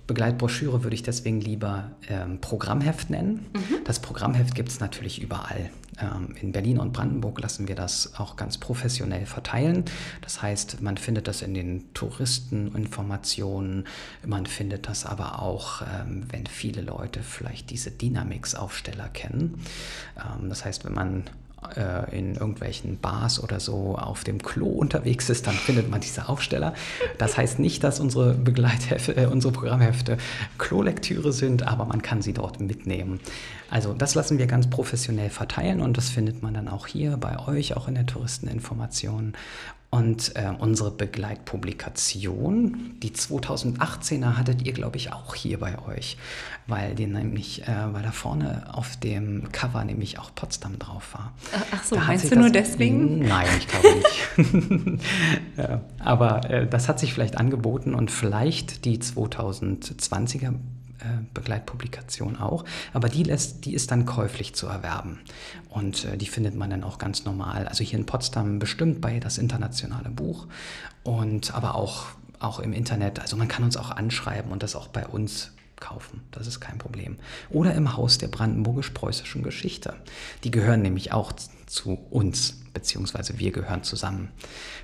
Begleitbroschüre 0.08 0.82
würde 0.82 0.94
ich 0.94 1.02
deswegen 1.02 1.40
lieber 1.40 1.92
ähm, 2.08 2.40
Programmheft 2.40 3.10
nennen. 3.10 3.46
Mhm. 3.52 3.84
Das 3.84 4.00
Programmheft 4.00 4.54
gibt 4.54 4.70
es 4.70 4.80
natürlich 4.80 5.22
überall. 5.22 5.70
Ähm, 6.00 6.34
in 6.40 6.50
Berlin 6.50 6.78
und 6.78 6.94
Brandenburg 6.94 7.40
lassen 7.40 7.68
wir 7.68 7.74
das 7.74 8.14
auch 8.16 8.36
ganz 8.36 8.56
professionell 8.56 9.26
verteilen. 9.26 9.84
Das 10.22 10.40
heißt, 10.40 10.80
man 10.80 10.96
findet 10.96 11.28
das 11.28 11.42
in 11.42 11.52
den 11.52 11.92
Touristeninformationen, 11.92 13.86
man 14.26 14.46
findet 14.46 14.88
das 14.88 15.04
aber 15.04 15.42
auch, 15.42 15.82
ähm, 15.82 16.24
wenn 16.30 16.46
viele 16.46 16.80
Leute 16.80 17.22
vielleicht 17.22 17.68
diese 17.68 17.90
Dynamics-Aufsteller 17.90 19.10
kennen. 19.10 19.60
Ähm, 20.16 20.48
das 20.48 20.64
heißt, 20.64 20.86
wenn 20.86 20.94
man 20.94 21.24
in 22.12 22.34
irgendwelchen 22.34 22.98
Bars 22.98 23.42
oder 23.42 23.60
so 23.60 23.96
auf 23.96 24.24
dem 24.24 24.42
Klo 24.42 24.68
unterwegs 24.68 25.28
ist, 25.28 25.46
dann 25.46 25.54
findet 25.54 25.90
man 25.90 26.00
diese 26.00 26.28
Aufsteller. 26.28 26.72
Das 27.18 27.36
heißt 27.36 27.58
nicht, 27.58 27.82
dass 27.82 28.00
unsere 28.00 28.34
Begleithefte, 28.34 29.16
äh, 29.16 29.26
unsere 29.26 29.52
Programmhefte 29.52 30.18
Klolektüre 30.56 31.32
sind, 31.32 31.66
aber 31.66 31.84
man 31.84 32.00
kann 32.00 32.22
sie 32.22 32.32
dort 32.32 32.60
mitnehmen. 32.60 33.20
Also 33.70 33.92
das 33.92 34.14
lassen 34.14 34.38
wir 34.38 34.46
ganz 34.46 34.70
professionell 34.70 35.30
verteilen 35.30 35.80
und 35.80 35.96
das 35.96 36.08
findet 36.10 36.42
man 36.42 36.54
dann 36.54 36.68
auch 36.68 36.86
hier 36.86 37.16
bei 37.16 37.38
euch, 37.46 37.76
auch 37.76 37.88
in 37.88 37.94
der 37.94 38.06
Touristeninformation. 38.06 39.34
Und 39.90 40.37
äh, 40.37 40.53
unsere 40.59 40.90
Begleitpublikation, 40.90 42.96
die 43.03 43.11
2018er, 43.11 44.37
hattet 44.37 44.66
ihr, 44.66 44.74
glaube 44.74 44.98
ich, 44.98 45.14
auch 45.14 45.35
hier 45.35 45.59
bei 45.59 45.79
euch, 45.79 46.18
weil, 46.66 46.94
die 46.94 47.07
nämlich, 47.07 47.62
äh, 47.62 47.92
weil 47.92 48.03
da 48.03 48.12
vorne 48.12 48.66
auf 48.70 48.98
dem 48.98 49.51
Cover 49.51 49.83
nämlich 49.85 50.18
auch 50.18 50.35
Potsdam 50.35 50.79
drauf 50.79 51.14
war. 51.14 51.33
Ach 51.74 51.83
so, 51.83 51.96
da 51.96 52.05
meinst 52.05 52.31
du 52.31 52.37
nur 52.37 52.51
deswegen? 52.51 53.20
Nein, 53.20 53.46
ich 53.57 53.66
glaube 53.66 53.88
nicht. 53.96 54.29
ja, 55.57 55.81
aber 56.01 56.51
äh, 56.51 56.66
das 56.66 56.90
hat 56.90 57.01
sich 57.01 57.14
vielleicht 57.14 57.38
angeboten 57.38 57.94
und 57.94 58.11
vielleicht 58.11 58.85
die 58.85 58.98
2020er 58.98 60.48
äh, 60.48 60.53
Begleitpublikation 61.34 62.37
auch. 62.37 62.64
Aber 62.92 63.08
die, 63.08 63.22
lässt, 63.22 63.64
die 63.64 63.74
ist 63.74 63.90
dann 63.90 64.04
käuflich 64.06 64.54
zu 64.54 64.66
erwerben. 64.66 65.20
Und 65.68 66.04
äh, 66.04 66.16
die 66.16 66.26
findet 66.26 66.54
man 66.54 66.70
dann 66.70 66.84
auch 66.84 66.98
ganz 66.98 67.24
normal. 67.24 67.66
Also 67.68 67.84
hier 67.84 67.98
in 67.98 68.06
Potsdam 68.06 68.58
bestimmt 68.58 69.00
bei 69.00 69.20
das 69.20 69.38
internationale 69.38 70.11
Buch 70.11 70.46
und 71.04 71.54
aber 71.54 71.74
auch, 71.74 72.06
auch 72.38 72.61
im 72.61 72.72
Internet. 72.72 73.20
Also 73.20 73.37
man 73.37 73.48
kann 73.48 73.64
uns 73.64 73.76
auch 73.76 73.90
anschreiben 73.90 74.50
und 74.50 74.62
das 74.62 74.76
auch 74.76 74.88
bei 74.88 75.06
uns 75.06 75.52
kaufen. 75.76 76.22
Das 76.32 76.46
ist 76.46 76.61
kein 76.61 76.78
Problem. 76.78 77.18
Oder 77.50 77.74
im 77.74 77.96
Haus 77.96 78.18
der 78.18 78.28
brandenburgisch-preußischen 78.28 79.42
Geschichte. 79.42 79.94
Die 80.44 80.50
gehören 80.50 80.82
nämlich 80.82 81.12
auch 81.12 81.32
zu 81.66 81.92
uns, 82.11 82.54
beziehungsweise 82.72 83.38
wir 83.38 83.52
gehören 83.52 83.84
zusammen. 83.84 84.30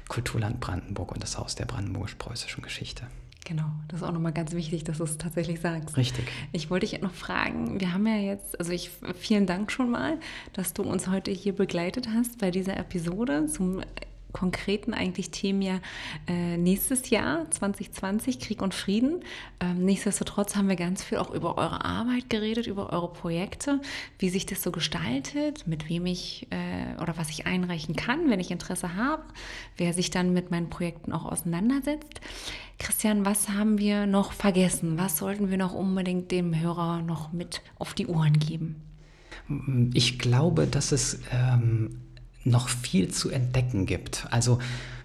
Kulturland 0.08 0.60
Brandenburg 0.60 1.12
und 1.12 1.22
das 1.22 1.38
Haus 1.38 1.54
der 1.54 1.64
brandenburgisch-preußischen 1.64 2.62
Geschichte. 2.62 3.06
Genau, 3.44 3.66
das 3.88 4.00
ist 4.00 4.06
auch 4.06 4.12
nochmal 4.12 4.32
ganz 4.32 4.52
wichtig, 4.54 4.84
dass 4.84 4.98
du 4.98 5.04
es 5.04 5.18
tatsächlich 5.18 5.60
sagst. 5.60 5.98
Richtig. 5.98 6.24
Ich 6.52 6.70
wollte 6.70 6.86
dich 6.86 7.00
noch 7.02 7.12
fragen, 7.12 7.78
wir 7.78 7.92
haben 7.92 8.06
ja 8.06 8.16
jetzt, 8.16 8.58
also 8.58 8.72
ich 8.72 8.90
vielen 9.18 9.46
Dank 9.46 9.70
schon 9.70 9.90
mal, 9.90 10.18
dass 10.54 10.72
du 10.72 10.82
uns 10.82 11.08
heute 11.08 11.30
hier 11.30 11.54
begleitet 11.54 12.08
hast 12.08 12.38
bei 12.38 12.50
dieser 12.50 12.78
Episode 12.78 13.44
zum 13.46 13.82
konkreten 14.34 14.92
eigentlich 14.92 15.30
Themen 15.30 15.62
ja 15.62 15.80
äh, 16.28 16.58
nächstes 16.58 17.08
Jahr, 17.08 17.50
2020, 17.50 18.40
Krieg 18.40 18.60
und 18.60 18.74
Frieden. 18.74 19.24
Ähm, 19.60 19.84
nichtsdestotrotz 19.86 20.56
haben 20.56 20.68
wir 20.68 20.76
ganz 20.76 21.02
viel 21.02 21.16
auch 21.16 21.30
über 21.30 21.56
eure 21.56 21.84
Arbeit 21.84 22.28
geredet, 22.28 22.66
über 22.66 22.92
eure 22.92 23.10
Projekte, 23.10 23.80
wie 24.18 24.28
sich 24.28 24.44
das 24.44 24.62
so 24.62 24.72
gestaltet, 24.72 25.66
mit 25.66 25.88
wem 25.88 26.04
ich 26.04 26.48
äh, 26.50 27.00
oder 27.00 27.16
was 27.16 27.30
ich 27.30 27.46
einreichen 27.46 27.96
kann, 27.96 28.28
wenn 28.28 28.40
ich 28.40 28.50
Interesse 28.50 28.96
habe, 28.96 29.22
wer 29.78 29.94
sich 29.94 30.10
dann 30.10 30.34
mit 30.34 30.50
meinen 30.50 30.68
Projekten 30.68 31.12
auch 31.12 31.24
auseinandersetzt. 31.24 32.20
Christian, 32.78 33.24
was 33.24 33.50
haben 33.50 33.78
wir 33.78 34.06
noch 34.06 34.32
vergessen? 34.32 34.98
Was 34.98 35.16
sollten 35.16 35.48
wir 35.48 35.56
noch 35.56 35.74
unbedingt 35.74 36.32
dem 36.32 36.58
Hörer 36.58 37.02
noch 37.02 37.32
mit 37.32 37.62
auf 37.78 37.94
die 37.94 38.08
Ohren 38.08 38.38
geben? 38.40 38.82
Ich 39.94 40.18
glaube, 40.18 40.66
dass 40.66 40.90
es 40.90 41.20
ähm, 41.30 42.00
noch 42.44 42.68
viel 42.68 43.10
zu 43.10 43.30
entdecken 43.30 43.86
gibt. 43.86 44.26
Also 44.30 44.58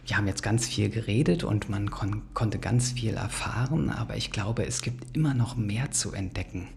wir 0.09 0.17
haben 0.17 0.27
jetzt 0.27 0.41
ganz 0.41 0.67
viel 0.67 0.89
geredet 0.89 1.43
und 1.43 1.69
man 1.69 1.91
kon 1.91 2.23
konnte 2.33 2.57
ganz 2.57 2.93
viel 2.93 3.13
erfahren, 3.13 3.91
aber 3.91 4.17
ich 4.17 4.31
glaube, 4.31 4.65
es 4.65 4.81
gibt 4.81 5.15
immer 5.15 5.35
noch 5.35 5.55
mehr 5.55 5.91
zu 5.91 6.13
entdecken. 6.13 6.67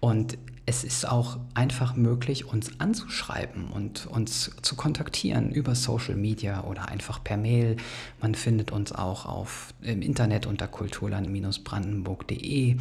Und 0.00 0.36
es 0.66 0.84
ist 0.84 1.08
auch 1.08 1.38
einfach 1.54 1.96
möglich, 1.96 2.44
uns 2.46 2.78
anzuschreiben 2.80 3.68
und 3.68 4.06
uns 4.06 4.50
zu 4.60 4.76
kontaktieren 4.76 5.50
über 5.50 5.74
Social 5.74 6.14
Media 6.14 6.64
oder 6.64 6.88
einfach 6.88 7.24
per 7.24 7.38
Mail. 7.38 7.76
Man 8.20 8.34
findet 8.34 8.70
uns 8.70 8.92
auch 8.92 9.24
auf, 9.26 9.72
im 9.82 10.02
Internet 10.02 10.44
unter 10.46 10.66
kulturland-brandenburg.de 10.66 12.76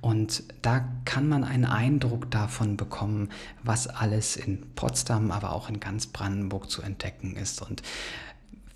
und 0.00 0.44
da 0.62 0.88
kann 1.04 1.28
man 1.28 1.42
einen 1.44 1.66
Eindruck 1.66 2.30
davon 2.30 2.76
bekommen, 2.76 3.30
was 3.62 3.88
alles 3.88 4.36
in 4.36 4.62
Potsdam, 4.74 5.32
aber 5.32 5.52
auch 5.52 5.68
in 5.68 5.80
ganz 5.80 6.06
Brandenburg 6.06 6.70
zu 6.70 6.82
entdecken 6.82 7.34
ist. 7.36 7.62
Und 7.62 7.82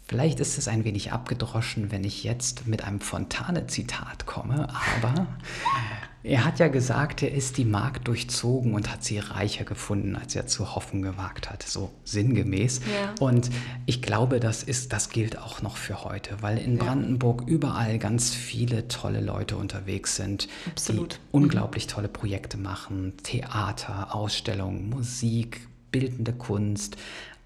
Vielleicht 0.07 0.39
ist 0.39 0.59
es 0.59 0.69
ein 0.69 0.85
wenig 0.85 1.13
abgedroschen, 1.13 1.91
wenn 1.91 2.05
ich 2.05 2.25
jetzt 2.25 2.67
mit 2.67 2.85
einem 2.85 3.01
Fontane-Zitat 3.01 4.27
komme, 4.27 4.69
aber 4.69 5.27
er 6.23 6.45
hat 6.45 6.59
ja 6.59 6.69
gesagt, 6.69 7.23
er 7.23 7.33
ist 7.33 7.57
die 7.57 7.65
Mark 7.65 8.05
durchzogen 8.05 8.75
und 8.75 8.91
hat 8.91 9.03
sie 9.03 9.19
reicher 9.19 9.65
gefunden, 9.65 10.15
als 10.15 10.37
er 10.37 10.47
zu 10.47 10.75
hoffen 10.75 11.01
gewagt 11.01 11.49
hat, 11.49 11.63
so 11.63 11.91
sinngemäß. 12.05 12.81
Ja. 12.81 13.15
Und 13.19 13.49
ich 13.87 14.03
glaube, 14.03 14.41
das, 14.41 14.63
ist, 14.63 14.93
das 14.93 15.09
gilt 15.09 15.39
auch 15.39 15.63
noch 15.63 15.79
für 15.79 16.05
heute, 16.05 16.37
weil 16.43 16.59
in 16.59 16.77
Brandenburg 16.77 17.45
überall 17.47 17.99
ganz 17.99 18.35
viele 18.35 18.89
tolle 18.89 19.23
Leute 19.23 19.57
unterwegs 19.57 20.17
sind, 20.17 20.49
Absolut. 20.67 21.15
die 21.15 21.19
unglaublich 21.33 21.87
tolle 21.87 22.09
Projekte 22.09 22.59
machen, 22.59 23.15
Theater, 23.23 24.15
Ausstellungen, 24.15 24.91
Musik, 24.91 25.67
bildende 25.91 26.35
Kunst 26.35 26.97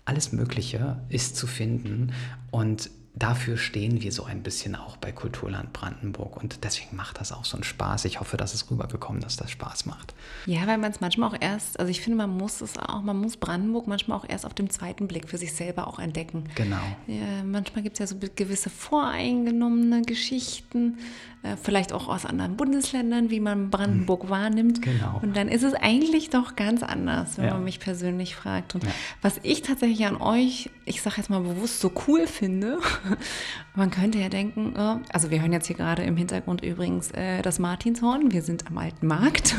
alles 0.09 0.33
Mögliche 0.33 1.01
ist 1.09 1.37
zu 1.37 1.47
finden. 1.47 2.13
Und 2.51 2.91
dafür 3.19 3.57
stehen 3.57 4.03
wir 4.03 4.13
so 4.13 4.25
ein 4.25 4.43
bisschen 4.43 4.77
auch 4.77 4.97
bei 4.97 5.13
Kulturland 5.13 5.73
Brandenburg 5.73 6.37
und 6.37 6.65
deswegen 6.65 6.97
macht 6.97 7.21
das 7.21 7.33
auch 7.33 7.45
so 7.45 7.57
einen 7.57 7.65
Spaß. 7.65 8.05
Ich 8.05 8.21
hoffe, 8.21 8.37
dass 8.37 8.55
es 8.55 8.71
rübergekommen, 8.71 9.21
dass 9.21 9.37
das 9.37 9.51
Spaß 9.51 9.87
macht. 9.87 10.15
Ja, 10.47 10.67
weil 10.67 10.79
man 10.79 10.91
es 10.91 11.01
manchmal 11.01 11.31
auch 11.31 11.37
erst, 11.41 11.81
also 11.81 11.91
ich 11.91 12.01
finde, 12.01 12.19
man 12.19 12.37
muss 12.37 12.61
es 12.61 12.79
auch, 12.79 13.03
man 13.03 13.17
muss 13.17 13.37
Brandenburg 13.37 13.87
manchmal 13.87 14.19
auch 14.19 14.25
erst 14.29 14.47
auf 14.47 14.55
dem 14.55 14.71
zweiten 14.71 15.09
Blick 15.09 15.29
für 15.29 15.39
sich 15.39 15.53
selber 15.53 15.89
auch 15.89 15.99
entdecken. 15.99 16.45
Genau. 16.55 16.77
Ja, 17.07 17.43
manchmal 17.45 17.83
gibt 17.83 17.95
es 17.95 17.99
ja 18.01 18.07
so 18.07 18.17
gewisse 18.35 18.71
voreingenommene 18.71 20.03
Geschichten, 20.03 20.99
äh, 21.43 21.57
vielleicht 21.57 21.93
auch 21.93 22.09
aus 22.09 22.25
anderen 22.25 22.57
Bundesländern, 22.57 23.31
wie 23.31 23.41
man 23.41 23.71
Brandenburg 23.71 24.25
mhm. 24.25 24.29
wahrnimmt. 24.29 24.83
Genau. 24.83 25.21
Und 25.23 25.37
dann 25.37 25.49
ist 25.49 25.63
es 25.63 25.75
eigentlich 25.75 26.31
doch 26.31 26.57
ganz 26.57 26.83
anders, 26.83 27.39
wenn 27.39 27.47
ja. 27.47 27.55
man 27.55 27.65
mich 27.65 27.81
persönlich 27.81 28.37
fragt. 28.37 28.75
Und 28.75 28.85
ja. 28.85 28.91
was 29.23 29.41
ich 29.43 29.63
tatsächlich 29.63 30.07
an 30.07 30.17
euch, 30.17 30.71
ich 30.85 31.03
sage 31.03 31.17
jetzt 31.19 31.31
mal 31.31 31.41
bewusst, 31.41 31.81
so 31.81 31.93
cool 32.07 32.27
finde, 32.27 32.79
man 33.75 33.91
könnte 33.91 34.19
ja 34.19 34.29
denken, 34.29 34.75
oh, 34.77 34.97
also 35.13 35.31
wir 35.31 35.41
hören 35.41 35.53
jetzt 35.53 35.67
hier 35.67 35.77
gerade 35.77 36.03
im 36.03 36.17
Hintergrund 36.17 36.63
übrigens 36.63 37.11
äh, 37.13 37.43
das 37.43 37.59
Martinshorn. 37.59 38.33
Wir 38.33 38.43
sind 38.43 38.67
am 38.67 38.79
Alten 38.79 39.07
Markt, 39.07 39.57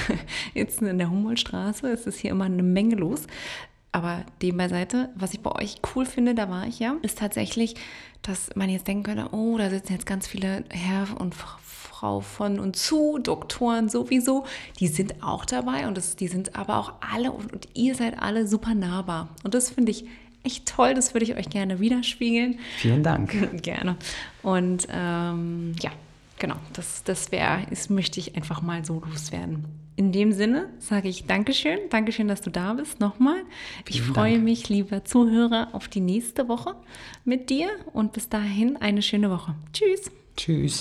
jetzt 0.54 0.82
in 0.82 0.98
der 0.98 1.10
Humboldtstraße. 1.10 1.90
Es 1.90 2.06
ist 2.06 2.18
hier 2.18 2.30
immer 2.30 2.44
eine 2.44 2.62
Menge 2.62 2.96
los. 2.96 3.26
Aber 3.90 4.24
dem 4.42 4.58
beiseite, 4.58 5.08
was 5.14 5.32
ich 5.32 5.40
bei 5.40 5.52
euch 5.52 5.80
cool 5.94 6.04
finde, 6.04 6.34
da 6.34 6.50
war 6.50 6.66
ich 6.66 6.78
ja, 6.78 6.96
ist 7.02 7.18
tatsächlich, 7.18 7.74
dass 8.22 8.54
man 8.54 8.68
jetzt 8.68 8.86
denken 8.86 9.04
könnte, 9.04 9.28
oh, 9.32 9.56
da 9.56 9.70
sitzen 9.70 9.94
jetzt 9.94 10.06
ganz 10.06 10.26
viele 10.26 10.64
Herr 10.68 11.06
und 11.18 11.34
Frau 11.34 12.20
von 12.20 12.60
und 12.60 12.76
zu, 12.76 13.18
Doktoren 13.18 13.88
sowieso, 13.88 14.44
die 14.78 14.88
sind 14.88 15.22
auch 15.22 15.44
dabei 15.44 15.88
und 15.88 15.96
das, 15.96 16.16
die 16.16 16.28
sind 16.28 16.54
aber 16.54 16.78
auch 16.78 16.92
alle 17.00 17.32
und, 17.32 17.52
und 17.52 17.68
ihr 17.74 17.94
seid 17.94 18.20
alle 18.20 18.46
super 18.46 18.74
nahbar. 18.74 19.30
Und 19.42 19.54
das 19.54 19.70
finde 19.70 19.90
ich 19.90 20.04
echt 20.44 20.66
toll. 20.66 20.94
Das 20.94 21.14
würde 21.14 21.24
ich 21.24 21.36
euch 21.36 21.50
gerne 21.50 21.80
widerspiegeln. 21.80 22.58
Vielen 22.78 23.02
Dank. 23.02 23.62
gerne. 23.62 23.96
Und 24.42 24.86
ähm, 24.90 25.74
ja, 25.80 25.90
genau, 26.38 26.56
das, 26.72 27.04
das 27.04 27.32
wäre, 27.32 27.62
das 27.70 27.90
möchte 27.90 28.20
ich 28.20 28.36
einfach 28.36 28.62
mal 28.62 28.84
so 28.84 29.02
loswerden. 29.10 29.64
In 29.96 30.12
dem 30.12 30.30
Sinne 30.30 30.68
sage 30.78 31.08
ich 31.08 31.26
Dankeschön. 31.26 31.78
Dankeschön, 31.90 32.28
dass 32.28 32.40
du 32.40 32.50
da 32.50 32.74
bist. 32.74 33.00
Nochmal. 33.00 33.42
Ich 33.88 34.00
Vielen 34.00 34.14
freue 34.14 34.32
Dank. 34.34 34.44
mich, 34.44 34.68
lieber 34.68 35.04
Zuhörer, 35.04 35.70
auf 35.72 35.88
die 35.88 36.00
nächste 36.00 36.48
Woche 36.48 36.76
mit 37.24 37.50
dir 37.50 37.68
und 37.92 38.12
bis 38.12 38.28
dahin 38.28 38.76
eine 38.76 39.02
schöne 39.02 39.28
Woche. 39.28 39.56
Tschüss. 39.72 40.12
Tschüss. 40.36 40.76